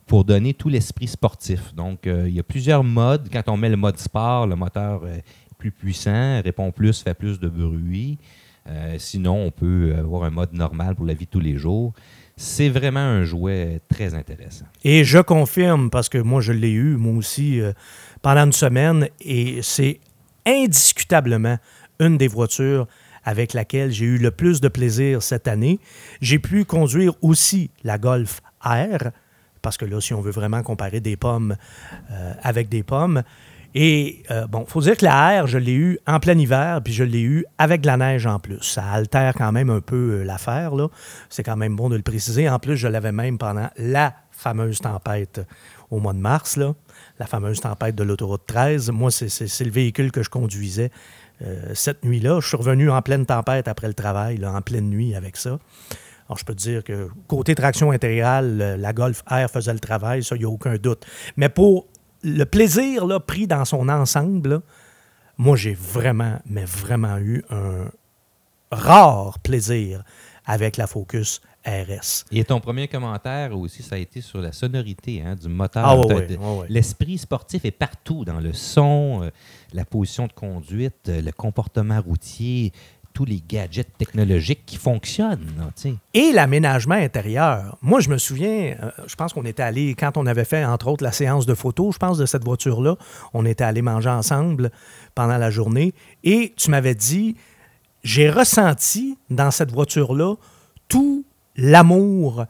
pour 0.05 0.23
donner 0.25 0.53
tout 0.53 0.69
l'esprit 0.69 1.07
sportif. 1.07 1.73
Donc, 1.73 2.01
il 2.05 2.29
y 2.35 2.39
a 2.39 2.43
plusieurs 2.43 2.83
modes. 2.83 3.29
Quand 3.31 3.47
on 3.47 3.57
met 3.57 3.69
le 3.69 3.77
mode 3.77 3.97
sport, 3.97 4.45
le 4.45 4.55
moteur 4.55 5.07
est 5.07 5.23
plus 5.57 5.71
puissant, 5.71 6.41
répond 6.43 6.71
plus, 6.71 7.01
fait 7.01 7.13
plus 7.13 7.39
de 7.39 7.47
bruit. 7.47 8.19
Euh, 8.67 8.95
sinon, 8.97 9.45
on 9.45 9.51
peut 9.51 9.93
avoir 9.97 10.23
un 10.23 10.31
mode 10.31 10.53
normal 10.53 10.95
pour 10.95 11.05
la 11.05 11.13
vie 11.13 11.25
de 11.25 11.29
tous 11.29 11.39
les 11.39 11.57
jours. 11.57 11.93
C'est 12.35 12.69
vraiment 12.69 12.99
un 12.99 13.23
jouet 13.23 13.79
très 13.89 14.13
intéressant. 14.13 14.65
Et 14.83 15.03
je 15.03 15.19
confirme, 15.19 15.89
parce 15.89 16.09
que 16.09 16.17
moi, 16.17 16.41
je 16.41 16.51
l'ai 16.51 16.71
eu, 16.71 16.97
moi 16.97 17.13
aussi, 17.13 17.61
euh, 17.61 17.71
pendant 18.21 18.45
une 18.45 18.51
semaine, 18.51 19.07
et 19.21 19.59
c'est 19.61 19.99
indiscutablement 20.45 21.57
une 21.99 22.17
des 22.17 22.27
voitures 22.27 22.87
avec 23.23 23.53
laquelle 23.53 23.91
j'ai 23.91 24.05
eu 24.05 24.17
le 24.17 24.31
plus 24.31 24.61
de 24.61 24.67
plaisir 24.67 25.21
cette 25.21 25.47
année. 25.47 25.79
J'ai 26.21 26.39
pu 26.39 26.65
conduire 26.65 27.13
aussi 27.21 27.71
la 27.83 27.97
Golf 27.97 28.41
R, 28.63 29.11
parce 29.61 29.77
que 29.77 29.85
là, 29.85 29.99
si 30.01 30.13
on 30.13 30.21
veut 30.21 30.31
vraiment 30.31 30.61
comparer 30.61 30.99
des 30.99 31.17
pommes 31.17 31.55
euh, 32.11 32.33
avec 32.43 32.69
des 32.69 32.83
pommes, 32.83 33.23
et 33.77 34.23
euh, 34.31 34.47
bon, 34.47 34.65
faut 34.65 34.79
dire 34.79 34.95
que 34.95 35.03
la 35.03 35.43
R, 35.43 35.47
je 35.47 35.57
l'ai 35.57 35.73
eu 35.73 35.99
en 36.07 36.21
plein 36.21 36.37
hiver, 36.37 36.79
puis 36.81 36.93
je 36.93 37.03
l'ai 37.03 37.19
eu 37.21 37.45
avec 37.57 37.81
de 37.81 37.87
la 37.87 37.97
neige 37.97 38.25
en 38.25 38.39
plus. 38.39 38.61
Ça 38.61 38.85
altère 38.85 39.33
quand 39.35 39.51
même 39.51 39.69
un 39.69 39.81
peu 39.81 40.21
euh, 40.21 40.23
l'affaire, 40.23 40.73
là. 40.73 40.87
C'est 41.29 41.43
quand 41.43 41.57
même 41.57 41.75
bon 41.75 41.89
de 41.89 41.97
le 41.97 42.01
préciser. 42.01 42.47
En 42.47 42.57
plus, 42.57 42.77
je 42.77 42.87
l'avais 42.87 43.11
même 43.11 43.37
pendant 43.37 43.69
la 43.77 44.13
fameuse 44.31 44.79
tempête 44.79 45.41
au 45.91 45.99
mois 45.99 46.13
de 46.13 46.19
mars, 46.19 46.55
là. 46.55 46.73
La 47.19 47.25
fameuse 47.25 47.59
tempête 47.59 47.95
de 47.95 48.03
l'autoroute 48.03 48.43
13. 48.47 48.91
Moi, 48.91 49.11
c'est- 49.11 49.63
le 49.65 49.71
véhicule 49.71 50.11
que 50.13 50.23
je 50.23 50.29
conduisais 50.29 50.89
euh, 51.41 51.71
cette 51.73 52.05
nuit-là. 52.05 52.39
Je 52.39 52.47
suis 52.47 52.55
revenu 52.57 52.89
en 52.89 53.01
pleine 53.01 53.25
tempête 53.25 53.67
après 53.67 53.87
le 53.89 53.93
travail, 53.93 54.37
là, 54.37 54.53
en 54.53 54.61
pleine 54.61 54.89
nuit 54.89 55.15
avec 55.15 55.35
ça. 55.35 55.59
Alors, 56.29 56.37
je 56.39 56.45
peux 56.45 56.55
te 56.55 56.61
dire 56.61 56.81
que 56.81 57.09
côté 57.27 57.55
traction 57.55 57.91
intégrale, 57.91 58.77
la 58.79 58.93
Golf 58.93 59.21
R 59.29 59.49
faisait 59.51 59.73
le 59.73 59.79
travail, 59.79 60.23
ça, 60.23 60.37
il 60.37 60.39
n'y 60.39 60.45
a 60.45 60.49
aucun 60.49 60.75
doute. 60.77 61.05
Mais 61.35 61.49
pour 61.49 61.87
le 62.25 62.43
plaisir 62.43 63.05
là, 63.05 63.19
pris 63.19 63.47
dans 63.47 63.65
son 63.65 63.87
ensemble, 63.87 64.49
là, 64.49 64.61
moi, 65.37 65.55
j'ai 65.55 65.73
vraiment, 65.73 66.39
mais 66.45 66.65
vraiment 66.65 67.17
eu 67.17 67.43
un 67.49 67.91
rare 68.71 69.39
plaisir 69.39 70.03
avec 70.45 70.77
la 70.77 70.87
Focus 70.87 71.41
RS. 71.65 72.25
Et 72.31 72.43
ton 72.43 72.59
premier 72.59 72.87
commentaire 72.87 73.57
aussi, 73.57 73.83
ça 73.83 73.95
a 73.95 73.97
été 73.97 74.21
sur 74.21 74.39
la 74.39 74.51
sonorité 74.51 75.23
hein, 75.25 75.35
du 75.35 75.49
moteur. 75.49 75.85
Ah, 75.85 75.97
ouais, 75.99 76.13
ouais, 76.13 76.37
ouais. 76.37 76.65
L'esprit 76.69 77.17
sportif 77.17 77.65
est 77.65 77.71
partout, 77.71 78.23
dans 78.23 78.39
le 78.39 78.53
son, 78.53 79.23
euh, 79.23 79.29
la 79.73 79.83
position 79.83 80.27
de 80.27 80.33
conduite, 80.33 81.09
euh, 81.09 81.21
le 81.21 81.31
comportement 81.31 81.99
routier, 82.01 82.71
tous 83.15 83.25
les 83.25 83.41
gadgets 83.47 83.97
technologiques 83.97 84.63
qui 84.65 84.75
fonctionnent. 84.75 85.71
Et 86.13 86.33
l'aménagement 86.33 86.95
intérieur. 86.95 87.77
Moi, 87.81 88.01
je 88.01 88.09
me 88.09 88.17
souviens, 88.17 88.75
euh, 88.83 88.91
je 89.07 89.15
pense 89.15 89.31
qu'on 89.31 89.45
était 89.45 89.63
allé, 89.63 89.95
quand 89.95 90.17
on 90.17 90.25
avait 90.25 90.43
fait, 90.43 90.65
entre 90.65 90.89
autres, 90.89 91.03
la 91.03 91.13
séance 91.13 91.45
de 91.45 91.55
photos, 91.55 91.95
je 91.95 91.97
pense, 91.97 92.17
de 92.17 92.25
cette 92.25 92.43
voiture-là, 92.43 92.97
on 93.33 93.45
était 93.45 93.63
allé 93.63 93.81
manger 93.81 94.09
ensemble 94.09 94.69
pendant 95.15 95.37
la 95.37 95.49
journée. 95.49 95.93
Et 96.25 96.53
tu 96.57 96.69
m'avais 96.69 96.93
dit, 96.93 97.37
j'ai 98.03 98.29
ressenti 98.29 99.17
dans 99.29 99.49
cette 99.49 99.71
voiture-là 99.71 100.35
tout 100.89 101.25
l'amour 101.55 102.45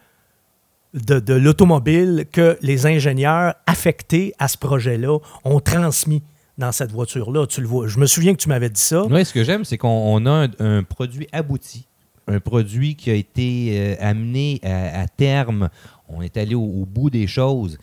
de 0.96 1.34
l'automobile 1.34 2.26
que 2.32 2.58
les 2.62 2.88
ingénieurs 2.88 3.54
affectés 3.68 4.34
à 4.40 4.48
ce 4.48 4.58
projet-là 4.58 5.20
ont 5.44 5.60
transmis 5.60 6.24
dans 6.58 6.72
cette 6.72 6.92
voiture-là. 6.92 7.48
Tu 7.48 7.62
le 7.62 7.68
vois. 7.68 7.88
Je 7.88 8.00
me 8.00 8.06
souviens 8.06 8.34
que 8.34 8.42
tu 8.42 8.50
m'avais 8.50 8.70
dit 8.70 8.82
ça. 8.82 9.06
Ouais, 9.06 9.26
ce 9.26 9.34
que 9.34 9.44
j'aime, 9.44 9.66
c'est 9.66 9.78
qu'on 9.78 9.88
on 9.88 10.26
a 10.26 10.48
un, 10.60 10.84
produit 10.84 11.28
abouti, 11.32 11.88
un 12.28 12.40
produit 12.40 12.96
qui 12.96 13.10
a 13.10 13.14
été 13.14 13.78
euh, 13.80 13.96
amené 14.00 14.60
à, 14.64 15.08
terme. 15.08 15.70
On 16.08 16.22
est 16.22 16.38
allé 16.38 16.56
au, 16.56 16.64
au 16.64 16.86
bout 16.86 17.10
des 17.10 17.28
choses. 17.28 17.78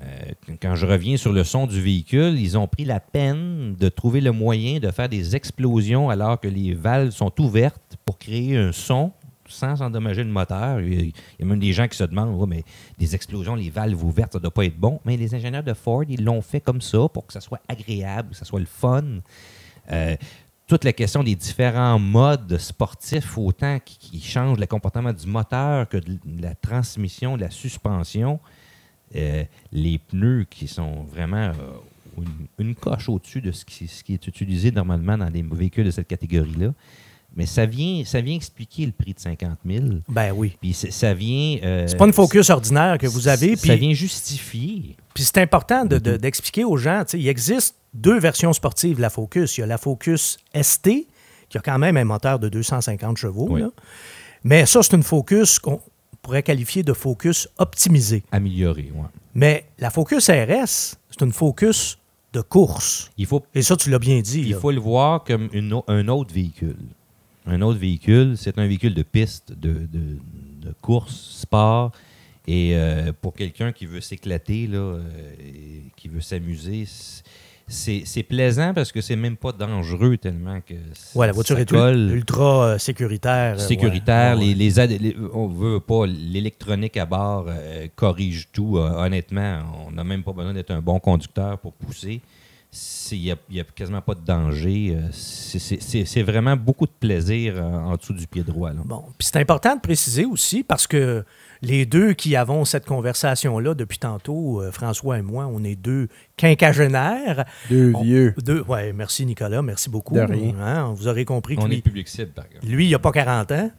Euh, 0.00 0.54
quand 0.62 0.76
je 0.76 0.86
reviens 0.86 1.16
sur 1.16 1.32
le 1.32 1.42
son 1.42 1.66
du 1.66 1.80
véhicule, 1.80 2.38
ils 2.38 2.56
ont 2.56 2.68
pris 2.68 2.84
la 2.84 3.00
peine 3.00 3.74
de 3.74 3.88
trouver 3.88 4.20
le 4.20 4.30
moyen 4.30 4.78
de 4.78 4.90
faire 4.92 5.08
des 5.08 5.34
explosions 5.34 6.08
alors 6.08 6.38
que 6.38 6.46
les 6.46 6.72
valves 6.72 7.10
sont 7.10 7.32
ouvertes 7.40 7.96
pour 8.04 8.16
créer 8.18 8.56
un 8.56 8.70
son 8.70 9.12
sans 9.48 9.82
endommager 9.82 10.24
le 10.24 10.30
moteur. 10.30 10.80
Il 10.80 11.06
y 11.06 11.42
a 11.42 11.44
même 11.44 11.58
des 11.58 11.72
gens 11.72 11.88
qui 11.88 11.96
se 11.96 12.04
demandent, 12.04 12.48
mais 12.48 12.64
des 12.98 13.14
explosions, 13.14 13.54
les 13.54 13.70
valves 13.70 14.02
ouvertes, 14.02 14.32
ça 14.32 14.38
ne 14.38 14.42
doit 14.42 14.50
pas 14.50 14.64
être 14.64 14.78
bon. 14.78 15.00
Mais 15.04 15.16
les 15.16 15.34
ingénieurs 15.34 15.62
de 15.62 15.74
Ford, 15.74 16.04
ils 16.08 16.24
l'ont 16.24 16.42
fait 16.42 16.60
comme 16.60 16.80
ça 16.80 17.08
pour 17.08 17.26
que 17.26 17.32
ça 17.32 17.40
soit 17.40 17.60
agréable, 17.68 18.30
que 18.30 18.36
ça 18.36 18.44
soit 18.44 18.60
le 18.60 18.66
fun. 18.66 19.04
Euh, 19.90 20.16
toute 20.66 20.84
la 20.84 20.92
question 20.92 21.22
des 21.24 21.34
différents 21.34 21.98
modes 21.98 22.58
sportifs, 22.58 23.38
autant 23.38 23.78
qui, 23.82 24.20
changent 24.20 24.58
le 24.58 24.66
comportement 24.66 25.12
du 25.12 25.26
moteur 25.26 25.88
que 25.88 25.96
de 25.96 26.18
la 26.42 26.54
transmission, 26.54 27.36
de 27.36 27.42
la 27.42 27.50
suspension, 27.50 28.38
euh, 29.16 29.44
les 29.72 29.98
pneus 29.98 30.44
qui 30.50 30.68
sont 30.68 31.04
vraiment 31.04 31.52
euh, 32.18 32.22
une, 32.58 32.74
coche 32.74 33.08
au-dessus 33.08 33.40
de 33.40 33.50
ce 33.50 33.64
qui, 33.64 33.88
ce 33.88 34.04
qui 34.04 34.12
est 34.12 34.26
utilisé 34.26 34.70
normalement 34.70 35.16
dans 35.16 35.30
des 35.30 35.42
véhicules 35.42 35.86
de 35.86 35.90
cette 35.90 36.08
catégorie-là. 36.08 36.74
Mais 37.38 37.46
ça 37.46 37.64
vient, 37.64 38.02
ça 38.04 38.20
vient 38.20 38.34
expliquer 38.34 38.84
le 38.84 38.92
prix 38.92 39.14
de 39.14 39.20
50 39.20 39.58
000. 39.64 39.84
Ben 40.08 40.32
oui. 40.32 40.56
Puis 40.60 40.74
ça 40.74 41.14
vient. 41.14 41.58
euh, 41.62 41.86
C'est 41.86 41.96
pas 41.96 42.06
une 42.06 42.12
focus 42.12 42.50
ordinaire 42.50 42.98
que 42.98 43.06
vous 43.06 43.28
avez. 43.28 43.54
Ça 43.56 43.76
vient 43.76 43.94
justifier. 43.94 44.96
Puis 45.14 45.22
c'est 45.24 45.38
important 45.38 45.84
de- 45.84 45.98
de- 45.98 46.16
d'expliquer 46.16 46.64
aux 46.64 46.76
gens, 46.76 47.04
il 47.14 47.28
existe 47.28 47.76
deux 47.94 48.18
versions 48.18 48.52
sportives 48.52 48.96
de 48.96 49.00
la 49.02 49.08
Focus. 49.08 49.56
Il 49.56 49.60
y 49.60 49.64
a 49.64 49.66
la 49.66 49.78
Focus 49.78 50.36
ST, 50.52 51.06
qui 51.48 51.56
a 51.56 51.60
quand 51.60 51.78
même 51.78 51.96
un 51.96 52.04
moteur 52.04 52.38
de 52.40 52.48
250 52.48 53.16
chevaux. 53.16 53.46
Oui. 53.50 53.60
là. 53.62 53.70
Mais 54.44 54.66
ça, 54.66 54.82
c'est 54.82 54.94
une 54.96 55.02
Focus 55.02 55.58
qu'on 55.60 55.80
pourrait 56.22 56.42
qualifier 56.42 56.82
de 56.82 56.92
Focus 56.92 57.48
optimisée. 57.58 58.22
Améliorer, 58.32 58.90
ouais. 58.94 59.06
Mais 59.34 59.64
la 59.78 59.90
Focus 59.90 60.28
RS, 60.28 60.96
c'est 61.10 61.22
une 61.24 61.32
Focus 61.32 61.98
de 62.32 62.40
course. 62.40 63.10
Il 63.16 63.26
faut, 63.26 63.42
Et 63.54 63.62
ça, 63.62 63.76
tu 63.76 63.90
l'as 63.90 63.98
bien 63.98 64.20
dit. 64.20 64.40
il 64.40 64.50
là. 64.50 64.58
faut 64.58 64.70
le 64.72 64.80
voir 64.80 65.24
comme 65.24 65.48
une 65.52 65.80
un 65.86 66.08
autre 66.08 66.34
véhicule. 66.34 66.76
Un 67.48 67.62
autre 67.62 67.78
véhicule, 67.78 68.34
c'est 68.36 68.58
un 68.58 68.66
véhicule 68.66 68.94
de 68.94 69.02
piste, 69.02 69.52
de, 69.52 69.72
de- 69.72 70.18
de 70.68 70.72
course, 70.82 71.16
sport. 71.40 71.92
Et 72.46 72.72
euh, 72.74 73.12
pour 73.20 73.34
quelqu'un 73.34 73.72
qui 73.72 73.86
veut 73.86 74.00
s'éclater, 74.00 74.66
là, 74.66 74.78
euh, 74.78 75.02
et 75.40 75.82
qui 75.96 76.08
veut 76.08 76.20
s'amuser, 76.20 76.84
c'est 77.70 78.02
c'est 78.06 78.22
plaisant 78.22 78.72
parce 78.72 78.92
que 78.92 79.02
c'est 79.02 79.16
même 79.16 79.36
pas 79.36 79.52
dangereux 79.52 80.16
tellement 80.16 80.58
que 80.62 80.72
Ouais, 81.14 81.26
la 81.26 81.32
voiture 81.32 81.58
est 81.58 81.70
ultra 81.70 82.64
euh, 82.64 82.78
sécuritaire. 82.78 83.60
sécuritaire. 83.60 84.38
ouais. 84.38 84.54
Les, 84.54 84.54
les 84.98 85.16
on 85.34 85.48
veut 85.48 85.80
pas 85.80 86.06
l'électronique 86.06 86.96
à 86.96 87.04
bord 87.04 87.46
corrige 87.94 88.48
tout. 88.52 88.78
honnêtement, 88.78 89.60
on 89.86 89.90
n'a 89.92 90.04
même 90.04 90.22
pas 90.22 90.32
besoin 90.32 90.54
d'être 90.54 90.70
un 90.70 90.80
bon 90.80 90.98
conducteur 90.98 91.58
pour 91.58 91.74
pousser. 91.74 92.22
Il 93.10 93.36
n'y 93.50 93.60
a, 93.60 93.64
quasiment 93.64 94.02
pas 94.02 94.14
de 94.14 94.20
danger. 94.20 94.94
euh, 94.94 95.08
c'est- 95.12 96.22
vraiment 96.22 96.56
beaucoup 96.56 96.84
de 96.86 96.92
plaisir 96.92 97.54
euh, 97.56 97.62
en 97.62 97.96
dessous 97.96 98.12
du 98.12 98.26
pied 98.26 98.42
droit. 98.42 98.70
Bon, 98.84 99.04
puis 99.16 99.26
c'est 99.26 99.38
important 99.38 99.74
de 99.76 99.80
préciser 99.80 100.24
aussi 100.26 100.62
parce 100.62 100.86
que 100.86 101.24
les 101.62 101.86
deux 101.86 102.12
qui 102.12 102.36
avons 102.36 102.64
cette 102.64 102.84
conversation-là 102.86 103.74
depuis 103.74 103.98
tantôt, 103.98 104.60
euh, 104.62 104.70
François 104.70 105.18
et 105.18 105.22
moi, 105.22 105.46
on 105.46 105.64
est 105.64 105.76
deux 105.76 106.08
quinquagénaires. 106.36 107.44
Deux 107.68 107.92
On- 107.94 108.02
vieux. 108.02 108.34
Deux, 108.38 108.62
ouais, 108.62 108.92
merci 108.92 109.26
Nicolas, 109.26 109.62
merci 109.62 109.90
beaucoup. 109.90 110.14
De 110.14 110.20
rien. 110.20 110.54
Hein, 110.60 110.92
vous 110.96 111.08
aurez 111.08 111.24
compris 111.24 111.56
que 111.56 111.62
On 111.62 111.66
est 111.66 111.74
lui, 111.76 111.82
public 111.82 112.08
cible, 112.08 112.30
par 112.32 112.46
exemple. 112.46 112.66
lui, 112.66 112.86
il 112.86 112.90
n'a 112.92 112.98
pas 112.98 113.12
40 113.12 113.50
ans. 113.52 113.70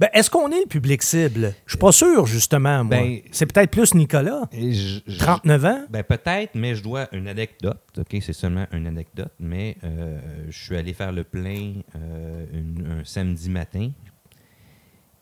Ben, 0.00 0.08
Est-ce 0.14 0.30
qu'on 0.30 0.50
est 0.50 0.60
le 0.60 0.66
public 0.66 1.02
cible? 1.02 1.54
Je 1.66 1.72
suis 1.72 1.78
pas 1.78 1.92
sûr, 1.92 2.26
justement, 2.26 2.84
moi. 2.84 2.96
Ben, 2.96 3.18
c'est 3.32 3.46
peut-être 3.46 3.70
plus 3.70 3.94
Nicolas. 3.94 4.42
Et 4.52 4.72
je- 4.72 5.00
je- 5.06 5.18
39 5.18 5.64
ans? 5.64 5.84
Ben, 5.90 6.02
peut-être, 6.02 6.54
mais 6.54 6.74
je 6.74 6.82
dois 6.82 7.08
une 7.12 7.28
anecdote. 7.28 7.80
OK, 7.98 8.16
c'est 8.20 8.32
seulement 8.32 8.66
une 8.72 8.86
anecdote, 8.86 9.32
mais 9.40 9.76
euh, 9.84 10.18
je 10.48 10.58
suis 10.64 10.76
allé 10.76 10.92
faire 10.92 11.12
le 11.12 11.24
plein 11.24 11.74
euh, 11.96 12.46
une- 12.52 13.00
un 13.00 13.04
samedi 13.04 13.50
matin 13.50 13.90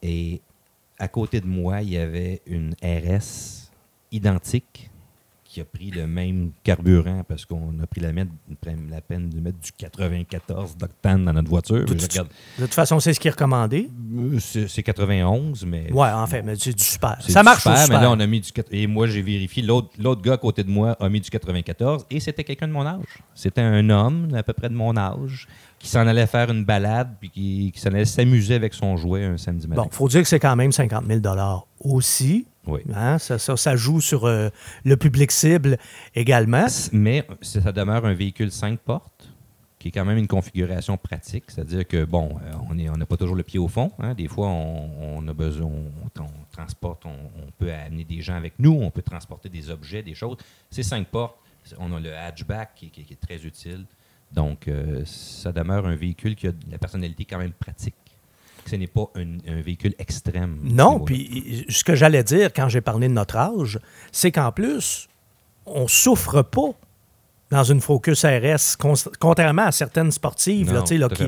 et 0.03 0.43
à 0.99 1.09
côté 1.09 1.41
de 1.41 1.47
moi, 1.47 1.83
il 1.83 1.91
y 1.91 1.97
avait 1.97 2.43
une 2.47 2.75
RS 2.83 3.71
identique 4.13 4.91
qui 5.55 5.61
a 5.61 5.65
pris 5.65 5.91
le 5.93 6.07
même 6.09 6.51
carburant 6.65 7.23
parce 7.29 7.45
qu'on 7.45 7.79
a 7.81 7.87
pris 7.87 8.01
la, 8.01 8.13
mettre- 8.13 8.33
la 8.91 9.01
peine 9.01 9.31
de 9.31 9.39
mettre 9.41 9.59
du 9.61 9.71
94 9.73 10.77
d'octane 10.77 11.25
dans 11.25 11.33
notre 11.33 11.49
voiture. 11.49 11.85
Tout- 11.85 11.95
Je 11.97 12.03
regarde, 12.07 12.29
De 12.59 12.65
toute 12.65 12.75
façon, 12.75 12.99
c'est 12.99 13.15
ce 13.15 13.21
qui 13.21 13.29
est 13.29 13.31
recommandé. 13.31 13.89
euh, 14.17 14.39
c'est 14.41 14.67
c'est 14.69 14.83
91, 14.83 15.65
mais 15.65 15.93
Ouais, 15.93 16.09
en 16.11 16.27
fait, 16.27 16.43
mais 16.43 16.57
c'est 16.57 16.73
du 16.77 16.83
super. 16.83 17.17
Ça 17.21 17.41
du 17.41 17.45
marche 17.45 17.63
super, 17.63 17.79
super. 17.79 17.97
mais 17.99 18.05
là, 18.05 18.11
on 18.11 18.19
a 18.19 18.27
mis 18.27 18.41
du. 18.41 18.51
Et 18.73 18.87
moi, 18.89 19.07
j'ai 19.07 19.23
vérifié. 19.23 19.63
L'autre 19.63 20.23
gars 20.23 20.33
à 20.33 20.37
côté 20.39 20.65
de 20.65 20.71
moi 20.71 20.97
a 20.99 21.09
mis 21.09 21.21
du 21.21 21.31
94 21.31 22.07
et 22.11 22.19
c'était 22.19 22.43
quelqu'un 22.43 22.67
de 22.67 22.73
mon 22.73 22.85
âge. 22.85 23.05
C'était 23.35 23.61
un 23.61 23.89
homme 23.91 24.35
à 24.35 24.43
peu 24.43 24.53
près 24.55 24.69
de 24.69 24.75
mon 24.75 24.97
âge 24.97 25.47
qui 25.79 25.89
s'en 25.89 26.07
allait 26.07 26.27
faire 26.27 26.51
une 26.51 26.65
balade 26.65 27.15
puis 27.21 27.31
qui, 27.31 27.71
qui 27.73 27.81
s'en 27.81 27.91
allait 27.91 28.05
s'amuser 28.07 28.55
avec 28.55 28.75
son 28.75 28.97
jouet 28.97 29.25
un 29.25 29.37
samedi 29.37 29.69
matin. 29.69 29.83
Bon, 29.83 29.89
il 29.93 29.95
faut 29.95 30.09
dire 30.09 30.23
que 30.23 30.29
c'est 30.29 30.41
quand 30.41 30.57
même 30.57 30.73
50 30.73 31.05
000 31.07 31.21
aussi. 31.81 32.47
Oui. 32.67 32.81
Hein, 32.95 33.19
ça, 33.19 33.39
ça, 33.39 33.57
ça 33.57 33.77
joue 33.77 34.01
sur 34.01 34.25
euh, 34.25 34.49
le 34.85 34.97
public 34.97 35.31
cible 35.31 35.77
également. 36.15 36.67
Mais 36.93 37.27
ça 37.43 37.73
demeure 37.73 38.05
un 38.07 38.15
véhicule 38.15 38.51
5 38.51 38.79
portes 38.81 39.29
qui 39.79 39.89
est 39.89 39.91
quand 39.91 40.07
même 40.07 40.17
une 40.17 40.27
configuration 40.27 40.97
pratique. 40.97 41.45
C'est-à-dire 41.49 41.87
que, 41.87 42.05
bon, 42.07 42.39
euh, 42.43 42.55
on 42.91 42.97
n'a 42.97 43.05
pas 43.05 43.19
toujours 43.19 43.37
le 43.37 43.43
pied 43.43 43.59
au 43.59 43.69
fond. 43.69 43.93
hein. 43.99 44.15
Des 44.15 44.29
fois, 44.29 44.49
on, 44.49 45.19
on 45.19 45.29
a 45.29 45.35
besoin, 45.35 45.67
on, 45.67 46.23
on 46.23 46.27
transporte, 46.51 47.05
on, 47.05 47.13
peut 47.59 47.71
amener 47.71 48.05
des 48.05 48.23
gens 48.23 48.35
avec 48.35 48.55
nous, 48.59 48.73
on 48.73 48.91
peut 48.91 49.03
transporter 49.03 49.51
des 49.51 49.69
objets, 49.69 50.03
des 50.03 50.15
choses. 50.15 50.39
C'est 50.71 50.83
5 50.83 51.07
portes. 51.09 51.37
On 51.79 51.93
a 51.95 52.01
le 52.01 52.17
hatchback 52.17 52.71
qui, 52.77 52.91
qui- 52.91 53.05
qui 53.05 53.13
est 53.13 53.17
très 53.17 53.45
utile. 53.45 53.85
Donc, 54.33 54.69
euh, 54.69 55.03
ça 55.05 55.53
demeure 55.53 55.87
un 55.87 55.97
véhicule 55.97 56.35
qui 56.35 56.47
a 56.47 56.53
de 56.53 56.59
la 56.71 56.79
personnalité 56.79 57.25
quand 57.27 57.39
même 57.39 57.53
pratique. 57.53 57.95
Ce 58.67 58.77
n'est 58.77 58.87
pas 58.87 59.11
un, 59.17 59.39
un 59.47 59.61
véhicule 59.61 59.95
extrême. 59.99 60.59
Non, 60.63 61.01
puis 61.01 61.67
ce 61.69 61.85
que 61.85 61.95
j'allais 61.95 62.25
dire 62.25 62.53
quand 62.53 62.69
j'ai 62.69 62.81
parlé 62.81 63.09
de 63.09 63.13
notre 63.13 63.37
âge, 63.37 63.79
c'est 64.13 64.33
qu'en 64.33 64.53
plus, 64.53 65.09
on 65.67 65.89
souffre 65.89 66.43
pas 66.43 66.71
dans 67.51 67.63
une 67.63 67.81
Focus 67.81 68.25
RS, 68.25 68.77
con- 68.79 68.95
contrairement 69.21 69.67
à 69.67 69.73
certaines 69.73 70.11
sportives 70.11 70.73
Non, 70.73 70.83
là, 70.91 71.09
qui, 71.09 71.25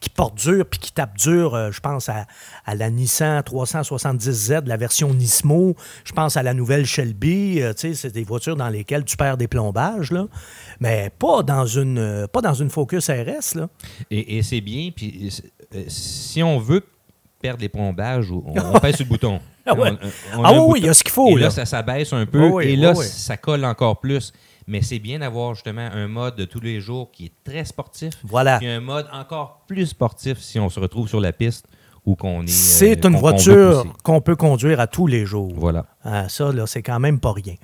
qui 0.00 0.10
portent 0.10 0.36
dur 0.38 0.64
puis 0.68 0.80
qui 0.80 0.92
tapent 0.92 1.16
dur. 1.18 1.54
euh, 1.54 1.70
je 1.70 1.78
pense 1.80 2.08
à, 2.08 2.26
à 2.66 2.74
la 2.74 2.90
Nissan 2.90 3.40
370Z, 3.42 4.66
la 4.66 4.76
version 4.76 5.12
Nismo. 5.12 5.76
Je 6.04 6.12
pense 6.12 6.36
à 6.36 6.42
la 6.42 6.54
nouvelle 6.54 6.86
Shelby. 6.86 7.60
euh, 7.62 7.72
c'est 7.76 8.10
des 8.12 8.24
voitures 8.24 8.56
dans 8.56 8.68
lesquelles 8.68 9.04
tu 9.04 9.16
perds 9.16 9.36
des 9.36 9.46
plombages, 9.48 10.10
là. 10.10 10.26
mais 10.80 11.10
pas 11.16 11.42
dans 11.42 11.66
une, 11.66 11.98
euh, 11.98 12.26
pas 12.26 12.40
dans 12.40 12.54
une 12.54 12.70
Focus 12.70 13.08
RS. 13.10 13.54
Là. 13.56 13.68
Et, 14.10 14.38
et 14.38 14.42
c'est 14.42 14.60
bien. 14.60 14.90
Puis 14.94 15.30
si 15.88 16.42
on 16.42 16.58
veut 16.58 16.82
perdre 17.40 17.60
les 17.60 17.68
plombages, 17.68 18.32
on, 18.32 18.42
on 18.74 18.80
pèse 18.80 18.96
sur 18.96 19.04
le 19.04 19.10
bouton. 19.10 19.40
Ah 19.66 19.74
ouais. 19.78 19.92
On- 20.34 20.40
on 20.40 20.44
Ah 20.44 20.52
oui, 20.62 20.80
il 20.80 20.86
y 20.86 20.88
a 20.88 20.94
ce 20.94 21.04
qu'il 21.04 21.12
faut, 21.12 21.36
Et 21.36 21.40
là. 21.42 21.50
ça 21.50 21.66
s'abaisse 21.66 22.12
un 22.12 22.26
peu. 22.26 22.40
Oui, 22.46 22.50
oui, 22.52 22.64
et 22.72 22.76
là, 22.76 22.94
oui. 22.96 23.04
ça 23.06 23.36
colle 23.36 23.64
encore 23.64 24.00
plus. 24.00 24.32
Mais 24.68 24.82
c'est 24.82 24.98
bien 24.98 25.18
d'avoir 25.20 25.54
justement 25.54 25.88
un 25.92 26.06
mode 26.08 26.36
de 26.36 26.44
tous 26.44 26.60
les 26.60 26.80
jours 26.80 27.10
qui 27.10 27.24
est 27.26 27.32
très 27.42 27.64
sportif. 27.64 28.12
Voilà. 28.22 28.58
Puis 28.58 28.68
un 28.68 28.80
mode 28.80 29.06
encore 29.12 29.64
plus 29.66 29.86
sportif 29.86 30.38
si 30.38 30.60
on 30.60 30.68
se 30.68 30.78
retrouve 30.78 31.08
sur 31.08 31.20
la 31.20 31.32
piste 31.32 31.66
ou 32.04 32.14
qu'on 32.16 32.42
est. 32.42 32.44
euh, 32.44 32.52
C'est 32.52 33.04
une 33.06 33.16
voiture 33.16 33.84
qu'on 34.02 34.20
peut 34.20 34.36
conduire 34.36 34.78
à 34.80 34.86
tous 34.86 35.06
les 35.06 35.24
jours. 35.26 35.52
Voilà. 35.56 35.86
Ah, 36.04 36.28
ça, 36.28 36.52
là, 36.52 36.66
c'est 36.66 36.82
quand 36.82 37.00
même 37.00 37.18
pas 37.18 37.32
rien. 37.32 37.54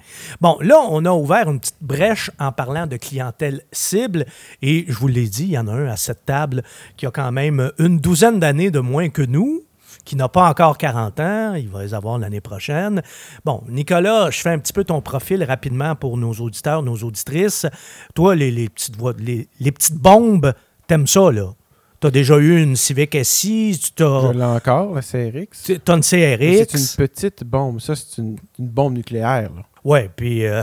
Bon, 0.40 0.56
là, 0.60 0.76
on 0.90 1.04
a 1.04 1.12
ouvert 1.12 1.48
une 1.50 1.60
petite 1.60 1.76
brèche 1.82 2.30
en 2.38 2.52
parlant 2.52 2.86
de 2.86 2.96
clientèle 2.96 3.62
cible. 3.70 4.24
Et 4.62 4.84
je 4.88 4.94
vous 4.94 5.08
l'ai 5.08 5.28
dit, 5.28 5.44
il 5.44 5.50
y 5.52 5.58
en 5.58 5.68
a 5.68 5.72
un 5.72 5.86
à 5.88 5.96
cette 5.96 6.24
table 6.24 6.62
qui 6.96 7.06
a 7.06 7.10
quand 7.10 7.32
même 7.32 7.70
une 7.78 7.98
douzaine 7.98 8.38
d'années 8.40 8.70
de 8.70 8.80
moins 8.80 9.08
que 9.10 9.22
nous, 9.22 9.62
qui 10.04 10.16
n'a 10.16 10.28
pas 10.28 10.48
encore 10.48 10.76
40 10.78 11.20
ans. 11.20 11.54
Il 11.54 11.68
va 11.68 11.82
les 11.82 11.94
avoir 11.94 12.18
l'année 12.18 12.40
prochaine. 12.40 13.02
Bon, 13.44 13.62
Nicolas, 13.68 14.30
je 14.30 14.40
fais 14.40 14.50
un 14.50 14.58
petit 14.58 14.72
peu 14.72 14.84
ton 14.84 15.00
profil 15.00 15.42
rapidement 15.44 15.94
pour 15.96 16.16
nos 16.16 16.32
auditeurs, 16.34 16.82
nos 16.82 16.96
auditrices. 16.96 17.66
Toi, 18.14 18.34
les, 18.36 18.50
les 18.50 18.68
petites, 18.68 18.96
voix- 18.96 19.14
les, 19.18 19.48
les 19.60 19.72
petites 19.72 19.96
bombes, 19.96 20.52
t'aimes 20.86 21.06
ça, 21.06 21.30
là? 21.32 21.52
Tu 22.00 22.08
as 22.08 22.10
déjà 22.10 22.36
eu 22.36 22.62
une 22.62 22.76
Civic 22.76 23.16
SI, 23.24 23.80
tu 23.96 24.02
Je 24.02 24.04
as, 24.04 24.32
l'ai 24.34 24.44
encore, 24.44 24.94
la 24.94 25.00
CRX. 25.00 25.62
tu 25.64 25.72
as 25.88 25.94
une 25.94 26.00
CRX. 26.02 26.66
C'est 26.68 27.00
une 27.02 27.06
petite 27.08 27.44
bombe. 27.44 27.80
Ça, 27.80 27.94
c'est 27.96 28.18
une, 28.20 28.36
une 28.58 28.68
bombe 28.68 28.94
nucléaire. 28.94 29.50
là. 29.56 29.62
Oui, 29.84 30.00
puis 30.14 30.44
euh, 30.44 30.62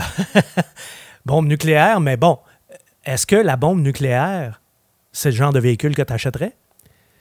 bombe 1.25 1.47
nucléaire, 1.47 1.99
mais 1.99 2.17
bon, 2.17 2.37
est-ce 3.05 3.25
que 3.25 3.35
la 3.35 3.55
bombe 3.55 3.81
nucléaire, 3.81 4.61
c'est 5.11 5.29
le 5.31 5.35
genre 5.35 5.53
de 5.53 5.59
véhicule 5.59 5.95
que 5.95 6.01
tu 6.01 6.13
achèterais? 6.13 6.53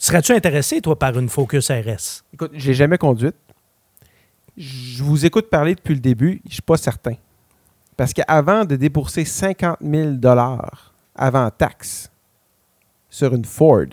Serais-tu 0.03 0.33
intéressé, 0.33 0.81
toi, 0.81 0.99
par 0.99 1.19
une 1.19 1.29
Focus 1.29 1.71
RS? 1.71 2.25
Écoute, 2.33 2.53
je 2.55 2.73
jamais 2.73 2.97
conduite. 2.97 3.35
Je 4.57 5.03
vous 5.03 5.27
écoute 5.27 5.51
parler 5.51 5.75
depuis 5.75 5.93
le 5.93 6.01
début. 6.01 6.41
Je 6.49 6.55
suis 6.55 6.63
pas 6.63 6.79
certain. 6.79 7.17
Parce 7.99 8.15
qu'avant 8.15 8.65
de 8.65 8.77
débourser 8.77 9.27
50 9.27 9.77
000 9.83 10.15
avant 11.15 11.51
taxe 11.51 12.11
sur 13.11 13.35
une 13.35 13.45
Ford, 13.45 13.89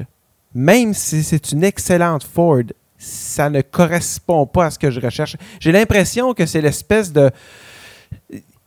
même 0.56 0.94
si 0.94 1.24
c'est 1.24 1.52
une 1.52 1.66
excellente 1.66 2.24
Ford, 2.24 2.64
ça 2.98 3.50
ne 3.50 3.60
correspond 3.60 4.48
pas 4.48 4.68
à 4.68 4.72
ce 4.72 4.80
que 4.80 4.90
je 4.90 5.02
recherche. 5.02 5.36
J'ai 5.60 5.74
l'impression 5.74 6.34
que 6.34 6.46
c'est 6.46 6.62
l'espèce 6.62 7.12
de... 7.12 7.30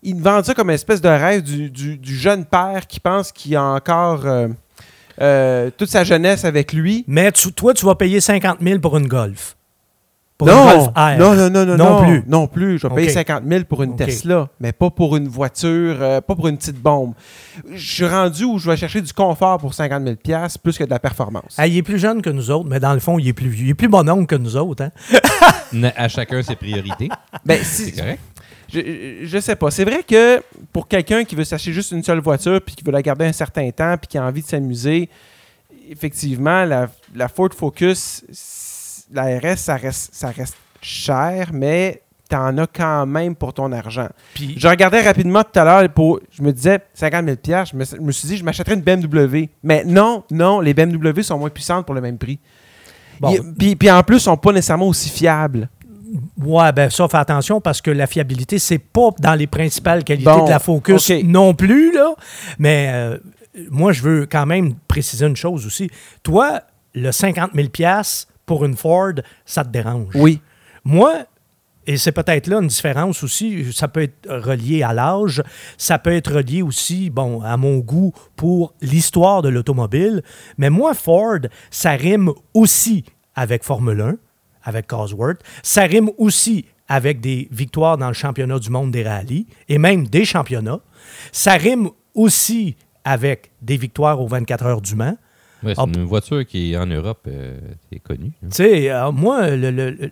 Ils 0.03 0.21
vendent 0.21 0.45
ça 0.45 0.53
comme 0.53 0.69
une 0.69 0.75
espèce 0.75 1.01
de 1.01 1.09
rêve 1.09 1.43
du 1.43 2.15
jeune 2.19 2.45
père 2.45 2.87
qui 2.87 3.01
pense 3.01 3.33
qu'il 3.33 3.57
a 3.57 3.65
encore 3.65 4.27
euh, 4.27 4.49
euh, 5.21 5.71
toute 5.77 5.89
sa 5.91 6.05
jeunesse 6.05 6.45
avec 6.45 6.73
lui. 6.73 7.05
Mais 7.07 7.33
tu- 7.33 7.53
toi, 7.53 7.75
tu 7.75 7.85
vas 7.87 7.95
payer 7.95 8.21
50 8.21 8.59
000 8.61 8.81
pour 8.81 8.97
une 8.97 9.07
Golf. 9.09 9.57
Pour 10.39 10.49
une 10.49 10.55
non, 10.55 10.65
Golf 10.65 10.87
R. 10.97 11.19
non, 11.19 11.35
non, 11.35 11.51
non, 11.51 11.67
non, 11.67 11.77
Non 11.77 11.91
non, 11.91 12.03
plus. 12.03 12.25
Non 12.27 12.47
plus. 12.47 12.79
Je 12.79 12.87
vais 12.87 12.95
payer 12.95 13.09
Ok. 13.09 13.13
50 13.15 13.43
000 13.47 13.65
pour 13.69 13.83
une. 13.83 13.95
Tesla, 13.95 14.49
mais 14.59 14.73
pas 14.73 14.89
pour 14.89 15.15
une 15.19 15.29
voiture, 15.29 15.97
euh, 16.01 16.23
pas 16.23 16.35
pour 16.35 16.49
une 16.49 16.57
petite 16.57 16.81
bombe. 16.81 17.13
Je 17.75 17.93
suis 17.95 18.07
rendu 18.07 18.45
où 18.45 18.59
je 18.59 18.71
vais 18.71 18.77
chercher 18.79 19.03
du 19.03 19.13
confort 19.13 19.59
pour 19.59 19.75
50 19.75 20.03
000 20.03 20.17
piastres 20.17 20.59
plus 20.61 20.79
que 20.79 20.85
de 20.85 20.89
la 20.91 20.99
performance. 20.99 21.57
Ah, 21.59 21.67
il 21.67 21.77
est 21.77 21.83
plus 21.83 21.99
jeune 21.99 22.23
que 22.23 22.31
nous 22.31 22.51
autres, 22.51 22.71
mais 22.71 22.81
dans 22.81 22.95
le 22.95 23.01
fond, 23.01 23.19
il 23.19 23.29
est 23.29 23.35
plus 23.35 23.51
vieux. 23.51 23.67
Il 23.67 23.71
est 23.71 23.75
plus 23.75 23.89
bonhomme 23.89 24.27
que 24.27 24.37
nous 24.37 24.57
autres. 24.57 24.85
Hein? 24.85 24.91
À 25.97 26.09
chacun 26.09 26.43
ses 26.43 26.57
priorités. 26.57 27.09
Ben, 27.45 27.61
C'est 27.63 27.93
correct. 27.93 28.19
Je, 28.73 29.27
je 29.27 29.39
sais 29.39 29.57
pas. 29.57 29.71
C'est 29.71 29.85
vrai 29.85 30.03
que 30.03 30.43
pour 30.73 30.89
quelqu'un 30.89 31.25
qui 31.25 31.35
veut 31.35 31.45
s'acheter 31.45 31.73
juste 31.73 31.93
une 31.93 32.03
seule 32.03 32.21
voiture 32.21 32.61
puis 32.65 32.75
qui 32.75 32.85
veut 32.85 32.93
la 32.93 33.03
garder 33.03 33.27
un 33.27 33.33
certain 33.33 33.71
temps 33.71 33.97
puis 33.97 34.09
qui 34.09 34.19
a 34.19 34.25
envie 34.25 34.43
de 34.43 34.47
s'amuser, 34.47 35.09
effectivement, 35.89 36.65
la, 36.65 36.89
la 37.15 37.29
Ford 37.29 37.51
Focus, 37.55 38.25
la 39.13 39.39
RS, 39.39 39.57
ça 39.57 39.77
reste, 39.77 40.15
ça 40.15 40.31
reste 40.31 40.57
cher, 40.81 41.51
mais 41.53 42.03
tu 42.29 42.37
en 42.37 42.57
as 42.59 42.67
quand 42.69 43.07
même 43.07 43.35
pour 43.35 43.53
ton 43.53 43.73
argent. 43.73 44.09
Puis, 44.35 44.55
Je 44.57 44.69
regardais 44.69 45.03
rapidement 45.03 45.43
tout 45.43 45.59
à 45.59 45.65
l'heure, 45.65 45.89
pour, 45.93 46.21
je 46.31 46.43
me 46.43 46.53
disais 46.53 46.81
50 46.95 47.25
000 47.45 47.65
je 47.65 47.77
me, 47.77 47.85
je 47.85 48.01
me 48.01 48.13
suis 48.13 48.29
dit, 48.29 48.37
je 48.37 48.45
m'achèterais 48.45 48.75
une 48.75 48.83
BMW. 48.83 49.49
Mais 49.65 49.85
non, 49.85 50.23
non, 50.31 50.61
les 50.61 50.73
BMW 50.73 51.23
sont 51.23 51.39
moins 51.39 51.51
puissantes 51.51 51.85
pour 51.85 51.95
le 51.95 52.01
même 52.01 52.19
prix. 52.19 52.39
bon, 53.19 53.35
Puis, 53.59 53.75
puis 53.75 53.91
en 53.91 54.03
plus, 54.05 54.19
ils 54.19 54.21
sont 54.21 54.37
pas 54.37 54.53
nécessairement 54.53 54.87
aussi 54.87 55.09
fiables. 55.09 55.69
Ouais, 56.39 56.73
ben 56.73 56.91
ça, 56.91 57.09
fais 57.09 57.17
attention 57.17 57.61
parce 57.61 57.81
que 57.81 57.91
la 57.91 58.07
fiabilité, 58.07 58.59
c'est 58.59 58.79
pas 58.79 59.11
dans 59.19 59.35
les 59.35 59.47
principales 59.47 60.05
qualités 60.05 60.31
Bon, 60.31 60.45
de 60.45 60.51
la 60.51 60.59
Focus 60.59 61.11
non 61.25 61.55
plus, 61.55 61.93
là. 61.93 62.15
Mais 62.59 62.91
euh, 62.93 63.19
moi, 63.71 63.93
je 63.93 64.03
veux 64.03 64.27
quand 64.27 64.47
même 64.47 64.75
préciser 64.89 65.27
une 65.27 65.37
chose 65.37 65.67
aussi. 65.67 65.91
Toi, 66.23 66.61
le 66.95 67.13
50 67.13 67.53
000 67.55 67.69
pour 68.47 68.65
une 68.65 68.77
Ford, 68.77 69.13
ça 69.45 69.65
te 69.65 69.71
dérange? 69.71 70.15
Oui. 70.15 70.41
Moi, 70.85 71.27
et 71.87 71.97
c'est 71.97 72.13
peut-être 72.13 72.47
là 72.47 72.59
une 72.59 72.69
différence 72.69 73.23
aussi, 73.23 73.73
ça 73.73 73.89
peut 73.89 74.03
être 74.03 74.29
relié 74.29 74.83
à 74.83 74.93
l'âge, 74.93 75.43
ça 75.77 75.99
peut 75.99 76.13
être 76.13 76.35
relié 76.35 76.63
aussi, 76.63 77.11
bon, 77.11 77.43
à 77.43 77.57
mon 77.57 77.79
goût 77.79 78.13
pour 78.37 78.75
l'histoire 78.81 79.43
de 79.43 79.49
l'automobile, 79.49 80.23
mais 80.59 80.71
moi, 80.71 80.95
Ford, 80.95 81.39
ça 81.71 81.93
rime 81.93 82.33
aussi 82.55 83.05
avec 83.35 83.65
Formule 83.65 84.01
1, 84.01 84.15
avec 84.65 84.87
Cosworth, 84.87 85.41
ça 85.63 85.83
rime 85.83 86.11
aussi 86.19 86.65
avec 86.89 87.21
des 87.21 87.49
victoires 87.51 87.97
dans 87.99 88.09
le 88.09 88.15
championnat 88.15 88.59
du 88.59 88.71
monde 88.71 88.91
des 88.91 89.03
rallyes 89.05 89.47
et 89.69 89.79
même 89.79 90.07
des 90.09 90.25
championnats, 90.25 90.81
ça 91.33 91.53
rime 91.53 91.89
aussi 92.15 92.77
avec 93.05 93.53
des 93.63 93.77
victoires 93.77 94.21
aux 94.21 94.27
24 94.27 94.67
heures 94.67 94.81
du 94.81 94.95
Mans. 94.97 95.17
Ouais, 95.63 95.75
c'est 95.75 95.81
Ah, 95.81 95.85
une 95.87 96.05
voiture 96.05 96.45
qui, 96.47 96.77
en 96.77 96.87
Europe, 96.87 97.21
euh, 97.29 97.59
est 97.93 97.99
connue. 98.01 98.33
hein. 98.43 98.49
Tu 98.51 98.57
sais, 98.57 98.91
euh, 98.91 99.13
moi, 99.13 99.51
le- 99.51 99.71
le- 99.71 99.91
le- 99.91 100.11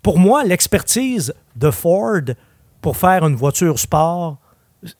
pour 0.00 0.18
moi, 0.18 0.44
l'expertise 0.44 1.34
de 1.56 1.70
Ford 1.70 2.20
pour 2.80 2.96
faire 2.96 3.26
une 3.26 3.34
voiture 3.34 3.78
sport, 3.78 4.38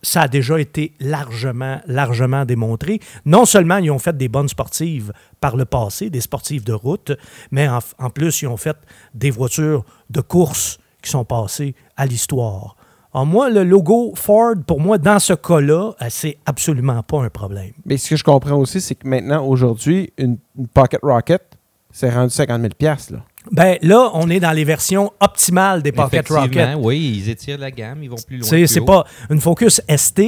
ça 0.03 0.23
a 0.23 0.29
déjà 0.29 0.59
été 0.61 0.93
largement, 1.01 1.81
largement 1.87 2.45
démontré. 2.45 3.01
Non 3.25 3.45
seulement 3.45 3.77
ils 3.79 3.91
ont 3.91 3.99
fait 3.99 4.17
des 4.17 4.29
bonnes 4.29 4.49
sportives 4.49 5.13
par 5.41 5.57
le 5.57 5.65
passé, 5.65 6.11
des 6.11 6.21
sportives 6.21 6.65
de 6.65 6.73
route, 6.73 7.13
mais 7.51 7.69
en, 7.69 7.79
en 7.99 8.11
plus, 8.11 8.43
ils 8.43 8.49
ont 8.49 8.57
fait 8.57 8.77
des 9.15 9.31
voitures 9.31 9.85
de 10.11 10.21
course 10.21 10.79
qui 11.03 11.11
sont 11.11 11.25
passées 11.25 11.75
à 11.97 12.07
l'histoire. 12.07 12.77
Alors 13.17 13.27
moi, 13.27 13.49
le 13.49 13.65
logo 13.65 14.13
Ford, 14.15 14.57
pour 14.67 14.79
moi, 14.79 14.99
dans 14.99 15.19
ce 15.19 15.33
cas-là, 15.33 15.93
euh, 16.03 16.07
c'est 16.11 16.37
absolument 16.45 17.03
pas 17.03 17.23
un 17.23 17.31
problème. 17.31 17.73
Mais 17.87 17.97
ce 17.97 18.11
que 18.11 18.17
je 18.17 18.23
comprends 18.25 18.57
aussi, 18.57 18.81
c'est 18.81 18.95
que 18.95 19.09
maintenant, 19.09 19.43
aujourd'hui, 19.47 20.13
une, 20.19 20.37
une 20.59 20.69
Pocket 20.69 21.01
Rocket, 21.03 21.43
c'est 21.91 22.11
rendu 22.11 22.29
50 22.29 22.61
000 22.61 22.73
là. 23.11 23.25
Ben 23.53 23.77
là, 23.83 24.11
on 24.15 24.29
est 24.29 24.41
dans 24.41 24.53
les 24.53 24.65
versions 24.65 25.13
optimales 25.21 25.83
des 25.83 25.93
Pocket 25.93 26.29
Rocket. 26.29 26.53
Effectivement, 26.53 26.85
oui, 26.85 27.23
ils 27.25 27.31
étirent 27.31 27.59
la 27.59 27.71
gamme, 27.71 28.03
ils 28.03 28.11
vont 28.11 28.17
plus 28.27 28.39
loin. 28.39 28.67
C'est 28.67 28.81
pas 28.85 29.05
une 29.31 29.41
Focus 29.41 29.81
ST, 29.89 30.23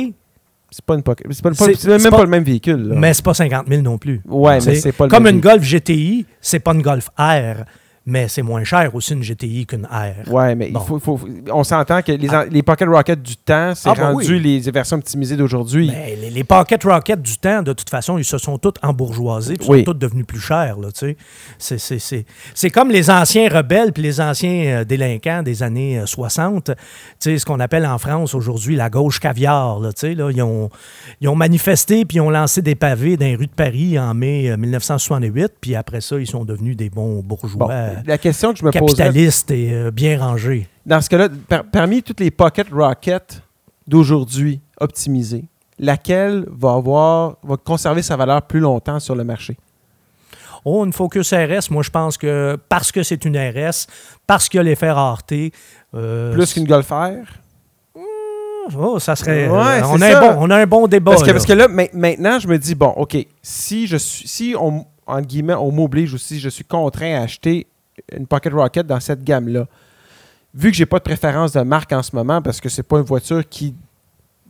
C'est 0.70 0.84
pas 0.84 0.94
une 0.94 1.02
Pocket. 1.02 1.26
C'est 1.32 1.44
même 1.44 2.02
pas, 2.10 2.10
pas- 2.18 2.22
le 2.24 2.28
même 2.30 2.44
véhicule. 2.44 2.88
là. 2.88 2.94
mais 2.96 3.14
c'est 3.14 3.24
pas 3.24 3.34
50 3.34 3.66
000 3.68 3.82
non 3.82 3.98
plus. 3.98 4.20
Ouais, 4.26 4.58
mais 4.64 4.74
c'est 4.76 4.92
pas 4.92 5.04
le 5.06 5.10
Comme 5.10 5.24
même 5.24 5.36
une 5.36 5.40
Golf 5.40 5.62
GTI, 5.62 6.26
c'est 6.40 6.60
pas 6.60 6.72
une 6.74 6.82
Golf 6.82 7.08
R, 7.18 7.64
mais 8.10 8.26
c'est 8.28 8.42
moins 8.42 8.64
cher 8.64 8.94
aussi 8.94 9.12
une 9.12 9.22
GTI 9.22 9.66
qu'une 9.66 9.84
R. 9.86 10.30
Ouais, 10.32 10.54
mais 10.54 10.68
il 10.68 10.72
Bon. 10.72 10.80
faut, 10.80 10.98
faut- 10.98 11.20
on 11.52 11.62
s'entend 11.62 12.00
que 12.02 12.12
les, 12.12 12.28
les 12.50 12.62
Pocket 12.62 12.88
Rocket 12.88 13.22
du 13.22 13.36
temps, 13.36 13.74
c'est 13.74 13.88
Ah, 13.90 13.94
ben 13.94 14.12
rendu 14.12 14.32
oui. 14.36 14.40
les 14.64 14.70
versions 14.70 14.96
optimisées 14.96 15.36
d'aujourd'hui. 15.36 15.92
Les, 16.20 16.30
les 16.30 16.44
Pocket 16.44 16.82
Rocket 16.84 17.20
du 17.20 17.36
temps, 17.36 17.62
de 17.62 17.72
toute 17.74 17.90
façon, 17.90 18.16
ils 18.18 18.24
se 18.24 18.38
sont 18.38 18.56
tous 18.58 18.72
embourgeoisés, 18.82 19.56
ils 19.60 19.70
Oui. 19.70 19.78
sont 19.80 19.92
tous 19.92 19.98
devenus 19.98 20.26
plus 20.26 20.40
chers. 20.40 20.76
C'est, 21.58 21.78
c'est, 21.78 21.98
c'est, 21.98 22.24
c'est 22.54 22.70
comme 22.70 22.90
les 22.90 23.10
anciens 23.10 23.48
rebelles 23.48 23.92
puis 23.92 24.02
les 24.02 24.20
anciens 24.20 24.80
euh, 24.80 24.84
délinquants 24.84 25.42
des 25.42 25.62
années 25.62 25.98
euh, 26.00 26.06
60. 26.06 26.64
Tu 26.66 26.72
sais, 27.18 27.38
ce 27.38 27.44
qu'on 27.44 27.60
appelle 27.60 27.84
en 27.86 27.98
France 27.98 28.34
aujourd'hui 28.34 28.74
la 28.76 28.88
gauche 28.90 29.20
caviar. 29.20 29.80
Là, 29.80 29.90
là, 30.02 30.30
ils, 30.30 30.42
ont, 30.42 30.70
ils 31.20 31.28
ont 31.28 31.36
manifesté 31.36 32.04
puis 32.06 32.16
ils 32.16 32.20
ont 32.20 32.30
lancé 32.30 32.62
des 32.62 32.74
pavés 32.74 33.16
dans 33.16 33.26
les 33.26 33.36
rues 33.36 33.46
de 33.46 33.52
Paris 33.52 33.98
en 33.98 34.14
mai 34.14 34.50
euh, 34.50 34.56
1968. 34.56 35.52
Puis 35.60 35.74
après 35.74 36.00
ça, 36.00 36.18
ils 36.18 36.26
sont 36.26 36.44
devenus 36.44 36.76
des 36.76 36.88
bons 36.90 37.20
bourgeois. 37.22 37.66
Bon, 37.66 37.97
la 38.06 38.18
question 38.18 38.52
que 38.52 38.58
je 38.58 38.64
me 38.64 38.70
poserais, 38.70 38.86
capitaliste 39.04 39.50
et 39.50 39.72
euh, 39.72 39.90
bien 39.90 40.18
rangé. 40.18 40.68
dans 40.86 41.00
ce 41.00 41.08
cas-là, 41.10 41.28
par- 41.48 41.64
parmi 41.64 42.02
toutes 42.02 42.20
les 42.20 42.30
Pocket 42.30 42.68
Rocket 42.70 43.42
d'aujourd'hui 43.86 44.60
optimisées, 44.80 45.44
laquelle 45.78 46.44
va 46.50 46.72
avoir 46.74 47.36
va 47.42 47.56
conserver 47.56 48.02
sa 48.02 48.16
valeur 48.16 48.42
plus 48.42 48.60
longtemps 48.60 49.00
sur 49.00 49.14
le 49.14 49.24
marché? 49.24 49.56
Oh, 50.64 50.84
une 50.84 50.92
Focus 50.92 51.32
RS, 51.32 51.70
moi 51.70 51.82
je 51.82 51.90
pense 51.90 52.18
que 52.18 52.58
parce 52.68 52.90
que 52.92 53.02
c'est 53.02 53.24
une 53.24 53.36
RS, 53.38 53.86
parce 54.26 54.48
qu'il 54.48 54.58
y 54.58 54.60
a 54.60 54.64
l'effet 54.64 54.90
rareté. 54.90 55.52
euh, 55.94 56.32
Plus 56.34 56.52
qu'une 56.52 56.64
Golf 56.66 56.90
R? 56.90 57.12
Oh, 58.78 58.98
ça 58.98 59.16
serait. 59.16 59.48
Ouais, 59.48 59.56
euh, 59.56 59.82
on, 59.86 60.00
a 60.02 60.16
un 60.16 60.20
bon, 60.20 60.36
on 60.40 60.50
a 60.50 60.56
un 60.56 60.66
bon 60.66 60.86
débat. 60.88 61.12
Parce 61.12 61.22
que, 61.22 61.28
là. 61.28 61.32
parce 61.32 61.46
que 61.46 61.52
là, 61.54 61.68
ma- 61.68 61.84
maintenant, 61.94 62.38
je 62.38 62.46
me 62.48 62.58
dis, 62.58 62.74
bon, 62.74 62.88
OK, 62.98 63.16
si 63.40 63.86
je 63.86 63.96
suis, 63.96 64.28
si 64.28 64.54
on, 64.60 64.84
entre 65.06 65.26
guillemets, 65.26 65.54
on 65.54 65.72
m'oblige 65.72 66.12
ou 66.12 66.18
si 66.18 66.38
je 66.38 66.50
suis 66.50 66.64
contraint 66.64 67.18
à 67.18 67.22
acheter 67.22 67.66
une 68.16 68.26
Pocket 68.26 68.52
Rocket 68.52 68.86
dans 68.86 69.00
cette 69.00 69.22
gamme-là, 69.24 69.66
vu 70.54 70.70
que 70.70 70.76
j'ai 70.76 70.86
pas 70.86 70.98
de 70.98 71.04
préférence 71.04 71.52
de 71.52 71.60
marque 71.60 71.92
en 71.92 72.02
ce 72.02 72.14
moment, 72.14 72.40
parce 72.42 72.60
que 72.60 72.68
c'est 72.68 72.82
pas 72.82 72.98
une 72.98 73.04
voiture 73.04 73.46
qui, 73.48 73.74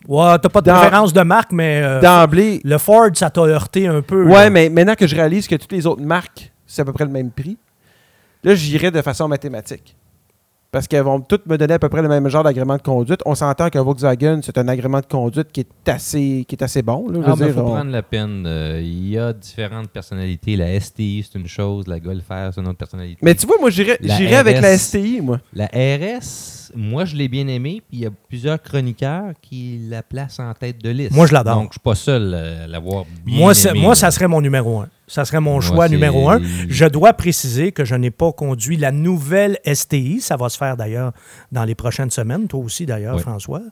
Ouais, 0.06 0.38
t'as 0.38 0.48
pas 0.48 0.60
de 0.60 0.66
Dans- 0.66 0.78
préférence 0.78 1.12
de 1.12 1.22
marque, 1.22 1.50
mais 1.52 1.82
euh, 1.82 2.00
d'emblée, 2.00 2.60
le 2.64 2.78
Ford, 2.78 3.08
ça 3.14 3.30
t'a 3.30 3.40
heurté 3.42 3.88
un 3.88 4.00
peu. 4.00 4.24
ouais, 4.26 4.48
mais 4.48 4.68
maintenant 4.70 4.94
que 4.94 5.06
je 5.08 5.14
réalise 5.16 5.48
que 5.48 5.56
toutes 5.56 5.72
les 5.72 5.86
autres 5.86 6.02
marques, 6.02 6.52
c'est 6.66 6.82
à 6.82 6.84
peu 6.84 6.92
près 6.92 7.04
le 7.04 7.10
même 7.10 7.30
prix, 7.32 7.58
là, 8.44 8.54
j'irai 8.54 8.90
de 8.92 9.02
façon 9.02 9.26
mathématique. 9.26 9.96
Parce 10.70 10.86
qu'elles 10.86 11.02
vont 11.02 11.18
toutes 11.20 11.46
me 11.46 11.56
donner 11.56 11.72
à 11.74 11.78
peu 11.78 11.88
près 11.88 12.02
le 12.02 12.08
même 12.08 12.28
genre 12.28 12.44
d'agrément 12.44 12.76
de 12.76 12.82
conduite. 12.82 13.20
On 13.24 13.34
s'entend 13.34 13.70
que 13.70 13.78
Volkswagen, 13.78 14.40
c'est 14.42 14.58
un 14.58 14.68
agrément 14.68 15.00
de 15.00 15.06
conduite 15.06 15.50
qui 15.50 15.60
est 15.60 15.88
assez, 15.88 16.44
qui 16.46 16.56
est 16.56 16.62
assez 16.62 16.82
bon. 16.82 17.08
Là, 17.08 17.20
je 17.24 17.30
Ah, 17.30 17.34
veux 17.34 17.46
mais 17.46 17.52
dire, 17.52 17.54
faut 17.62 17.68
on- 17.70 17.74
prendre 17.74 17.90
la 17.90 18.02
peine. 18.02 18.44
euh, 18.46 18.78
Il 18.82 19.08
y 19.08 19.16
a 19.18 19.32
différentes 19.32 19.88
personnalités. 19.88 20.56
La 20.56 20.78
STI, 20.78 21.26
c'est 21.26 21.38
une 21.38 21.48
chose. 21.48 21.86
La 21.86 21.98
Golf 22.00 22.22
R, 22.28 22.52
c'est 22.52 22.60
une 22.60 22.66
autre 22.68 22.76
personnalité. 22.76 23.18
Mais 23.22 23.34
tu 23.34 23.46
vois, 23.46 23.56
moi, 23.58 23.70
j'irais 23.70 23.96
avec 24.36 24.60
la 24.60 24.74
RS. 24.74 24.78
STI, 24.78 25.20
moi. 25.22 25.40
La 25.54 25.66
RS, 25.72 26.70
moi, 26.76 27.06
je 27.06 27.16
l'ai 27.16 27.28
bien 27.28 27.48
aimée, 27.48 27.80
puis 27.88 27.98
il 27.98 28.00
y 28.00 28.06
a 28.06 28.10
plusieurs 28.28 28.60
chroniqueurs 28.62 29.32
qui 29.40 29.80
la 29.88 30.02
placent 30.02 30.38
en 30.38 30.52
tête 30.52 30.84
de 30.84 30.90
liste. 30.90 31.12
Moi, 31.12 31.26
je 31.26 31.32
l'adore. 31.32 31.54
Donc, 31.56 31.68
je 31.70 31.74
suis 31.74 31.80
pas 31.80 31.94
seul 31.94 32.34
à 32.34 32.66
l'avoir 32.66 33.06
bien 33.24 33.38
moi, 33.38 33.52
moi, 33.74 33.94
ça 33.94 34.10
serait 34.10 34.28
mon 34.28 34.42
numéro 34.42 34.80
un. 34.80 34.88
Ça 35.08 35.24
serait 35.24 35.40
mon 35.40 35.60
choix 35.60 35.88
numéro 35.88 36.28
un. 36.30 36.40
Je 36.68 36.84
dois 36.84 37.12
préciser 37.14 37.72
que 37.72 37.84
je 37.84 37.94
n'ai 37.94 38.10
pas 38.10 38.30
conduit 38.32 38.76
la 38.76 38.92
nouvelle 38.92 39.58
STI. 39.66 40.20
Ça 40.20 40.36
va 40.36 40.48
se 40.48 40.56
faire 40.58 40.76
d'ailleurs 40.76 41.12
dans 41.50 41.64
les 41.64 41.74
prochaines 41.74 42.10
semaines. 42.10 42.46
Toi 42.46 42.60
aussi, 42.60 42.86
d'ailleurs. 42.86 43.18
François. 43.20 43.62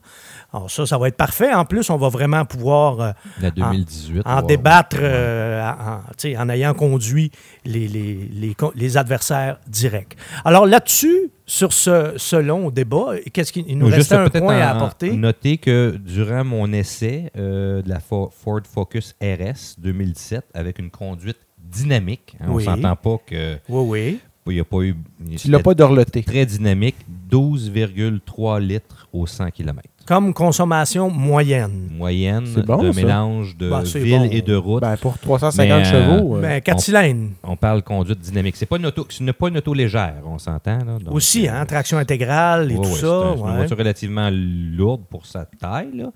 Alors, 0.52 0.70
ça, 0.70 0.86
ça 0.86 0.98
va 0.98 1.08
être 1.08 1.16
parfait. 1.16 1.52
En 1.52 1.64
plus, 1.64 1.88
on 1.90 1.96
va 1.96 2.08
vraiment 2.08 2.44
pouvoir. 2.44 3.00
euh, 3.00 3.12
La 3.40 3.50
2018. 3.50 4.22
en 4.24 4.40
wow. 4.40 4.46
débattre 4.46 4.96
euh, 5.00 5.62
en, 5.70 6.42
en 6.42 6.48
ayant 6.48 6.74
conduit 6.74 7.30
les, 7.64 7.86
les, 7.86 8.28
les 8.74 8.96
adversaires 8.96 9.58
directs. 9.68 10.16
Alors 10.44 10.66
là-dessus, 10.66 11.30
sur 11.46 11.72
ce, 11.72 12.14
ce 12.16 12.36
long 12.36 12.70
débat, 12.70 13.14
qu'est-ce 13.32 13.52
qu'il 13.52 13.64
il 13.68 13.78
nous 13.78 13.86
Juste 13.86 13.98
restait 13.98 14.14
un 14.16 14.28
peut-être 14.28 14.42
point 14.44 14.58
à 14.58 14.70
apporter? 14.74 15.12
Noter 15.12 15.58
que 15.58 15.96
durant 15.96 16.44
mon 16.44 16.72
essai 16.72 17.30
euh, 17.36 17.82
de 17.82 17.88
la 17.88 17.98
Fo- 18.00 18.30
Ford 18.32 18.60
Focus 18.68 19.14
RS 19.22 19.76
2017, 19.78 20.44
avec 20.54 20.78
une 20.80 20.90
conduite 20.90 21.38
dynamique, 21.58 22.36
hein, 22.40 22.46
Oui. 22.48 22.64
on 22.68 22.74
s'entend 22.74 22.96
pas 22.96 23.18
que 23.24 23.54
Oui, 23.68 23.84
oui. 23.88 24.20
il 24.48 24.54
n'y 24.54 24.60
a 24.60 24.64
pas 24.64 24.82
eu. 24.82 24.96
Tu 25.36 25.48
l'as 25.50 25.60
pas 25.60 25.74
dorloté. 25.74 26.22
Très 26.24 26.46
dynamique, 26.46 26.96
12,3 27.30 28.60
litres 28.60 29.08
au 29.12 29.26
100 29.26 29.50
km. 29.50 29.82
Comme 30.06 30.32
consommation 30.32 31.10
moyenne. 31.10 31.88
Moyenne 31.96 32.44
C'est 32.54 32.64
bon, 32.64 32.82
de 32.82 32.92
ça. 32.92 33.00
mélange 33.00 33.56
de 33.56 33.68
Ben, 33.68 33.82
ville 33.82 34.18
bon. 34.20 34.28
et 34.30 34.40
de 34.40 34.54
route. 34.54 34.80
Ben, 34.80 34.96
pour 34.96 35.18
350 35.18 35.68
Mais, 35.68 35.72
euh, 35.84 35.84
chevaux. 36.18 36.36
euh, 36.36 36.40
Ben, 36.40 36.60
4 36.60 36.76
on- 36.76 36.78
cylindres. 36.78 37.30
On 37.42 37.56
parle 37.56 37.82
conduite 37.82 38.20
dynamique. 38.20 38.54
C'est 38.56 38.66
pas 38.66 38.76
une 38.76 38.86
auto, 38.86 39.04
ce 39.08 39.22
n'est 39.22 39.32
pas 39.32 39.48
une 39.48 39.56
auto 39.58 39.74
légère, 39.74 40.14
on 40.24 40.38
s'entend. 40.38 40.78
Aussi, 41.10 41.48
hein, 41.48 41.64
traction 41.66 41.98
intégrale 41.98 42.70
et 42.70 42.76
ouais, 42.76 42.82
tout 42.82 42.88
ouais, 42.88 42.94
ça. 42.94 43.00
C'est 43.00 43.06
un- 43.06 43.36
c'est 43.36 43.50
une 43.50 43.56
voiture 43.56 43.78
relativement 43.78 44.30
lourde 44.32 45.02
pour 45.10 45.26
sa 45.26 45.44
taille. 45.44 45.90
là. 45.94 46.10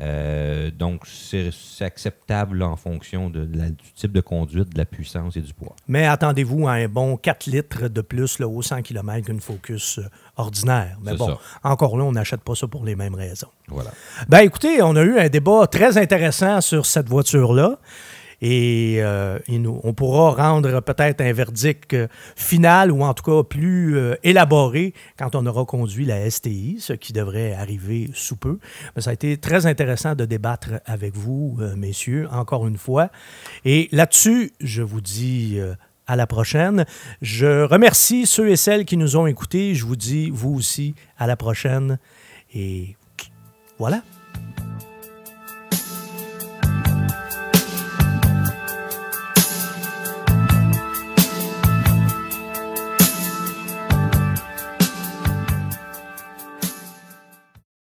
Euh, 0.00 0.70
donc, 0.70 1.02
c'est 1.06 1.50
acceptable 1.80 2.62
en 2.62 2.76
fonction 2.76 3.30
de 3.30 3.48
la- 3.52 3.70
du 3.70 3.92
type 3.94 4.12
de 4.12 4.20
conduite, 4.20 4.72
de 4.72 4.78
la 4.78 4.84
puissance 4.84 5.36
et 5.36 5.40
du 5.40 5.52
poids. 5.52 5.74
Mais 5.88 6.06
attendez-vous 6.06 6.68
à 6.68 6.72
un 6.72 6.88
bon 6.88 7.16
4 7.16 7.46
litres 7.46 7.88
de 7.88 8.00
plus 8.00 8.38
là, 8.38 8.46
au 8.46 8.62
100 8.62 8.82
km 8.82 9.26
qu'une 9.26 9.40
Focus 9.40 9.98
euh, 9.98 10.02
ordinaire. 10.36 10.96
Mais 11.02 11.14
bon, 11.16 11.26
ça. 11.28 11.38
encore 11.64 11.96
là, 11.96 12.04
on 12.04 12.12
n'achète 12.12 12.42
pas 12.42 12.54
ça 12.54 12.68
pour 12.68 12.84
les 12.84 12.94
mêmes 12.94 13.14
raisons. 13.16 13.48
Voilà. 13.66 13.90
Ben 14.28 14.38
écoutez, 14.40 14.80
on 14.82 14.94
a 14.96 15.02
eu 15.02 15.18
un 15.18 15.28
débat 15.28 15.66
très 15.66 15.98
intéressant 15.98 16.60
sur 16.60 16.86
cette 16.86 17.08
voiture-là. 17.08 17.78
Et 18.40 18.98
euh, 19.00 19.38
on 19.48 19.92
pourra 19.94 20.30
rendre 20.30 20.80
peut-être 20.80 21.20
un 21.20 21.32
verdict 21.32 21.94
euh, 21.94 22.06
final 22.36 22.92
ou 22.92 23.02
en 23.02 23.12
tout 23.12 23.24
cas 23.24 23.42
plus 23.42 23.96
euh, 23.96 24.14
élaboré 24.22 24.94
quand 25.18 25.34
on 25.34 25.44
aura 25.46 25.64
conduit 25.64 26.04
la 26.04 26.30
STI, 26.30 26.76
ce 26.78 26.92
qui 26.92 27.12
devrait 27.12 27.54
arriver 27.54 28.10
sous 28.14 28.36
peu. 28.36 28.58
Mais 28.94 29.02
ça 29.02 29.10
a 29.10 29.12
été 29.12 29.36
très 29.38 29.66
intéressant 29.66 30.14
de 30.14 30.24
débattre 30.24 30.80
avec 30.86 31.16
vous, 31.16 31.58
messieurs, 31.76 32.28
encore 32.30 32.66
une 32.66 32.78
fois. 32.78 33.10
Et 33.64 33.88
là-dessus, 33.92 34.52
je 34.60 34.82
vous 34.82 35.00
dis 35.00 35.58
à 36.06 36.16
la 36.16 36.26
prochaine. 36.26 36.84
Je 37.22 37.64
remercie 37.64 38.26
ceux 38.26 38.50
et 38.50 38.56
celles 38.56 38.84
qui 38.84 38.96
nous 38.96 39.16
ont 39.16 39.26
écoutés. 39.26 39.74
Je 39.74 39.84
vous 39.84 39.96
dis, 39.96 40.30
vous 40.30 40.54
aussi, 40.54 40.94
à 41.18 41.26
la 41.26 41.36
prochaine. 41.36 41.98
Et 42.54 42.96
voilà. 43.78 44.02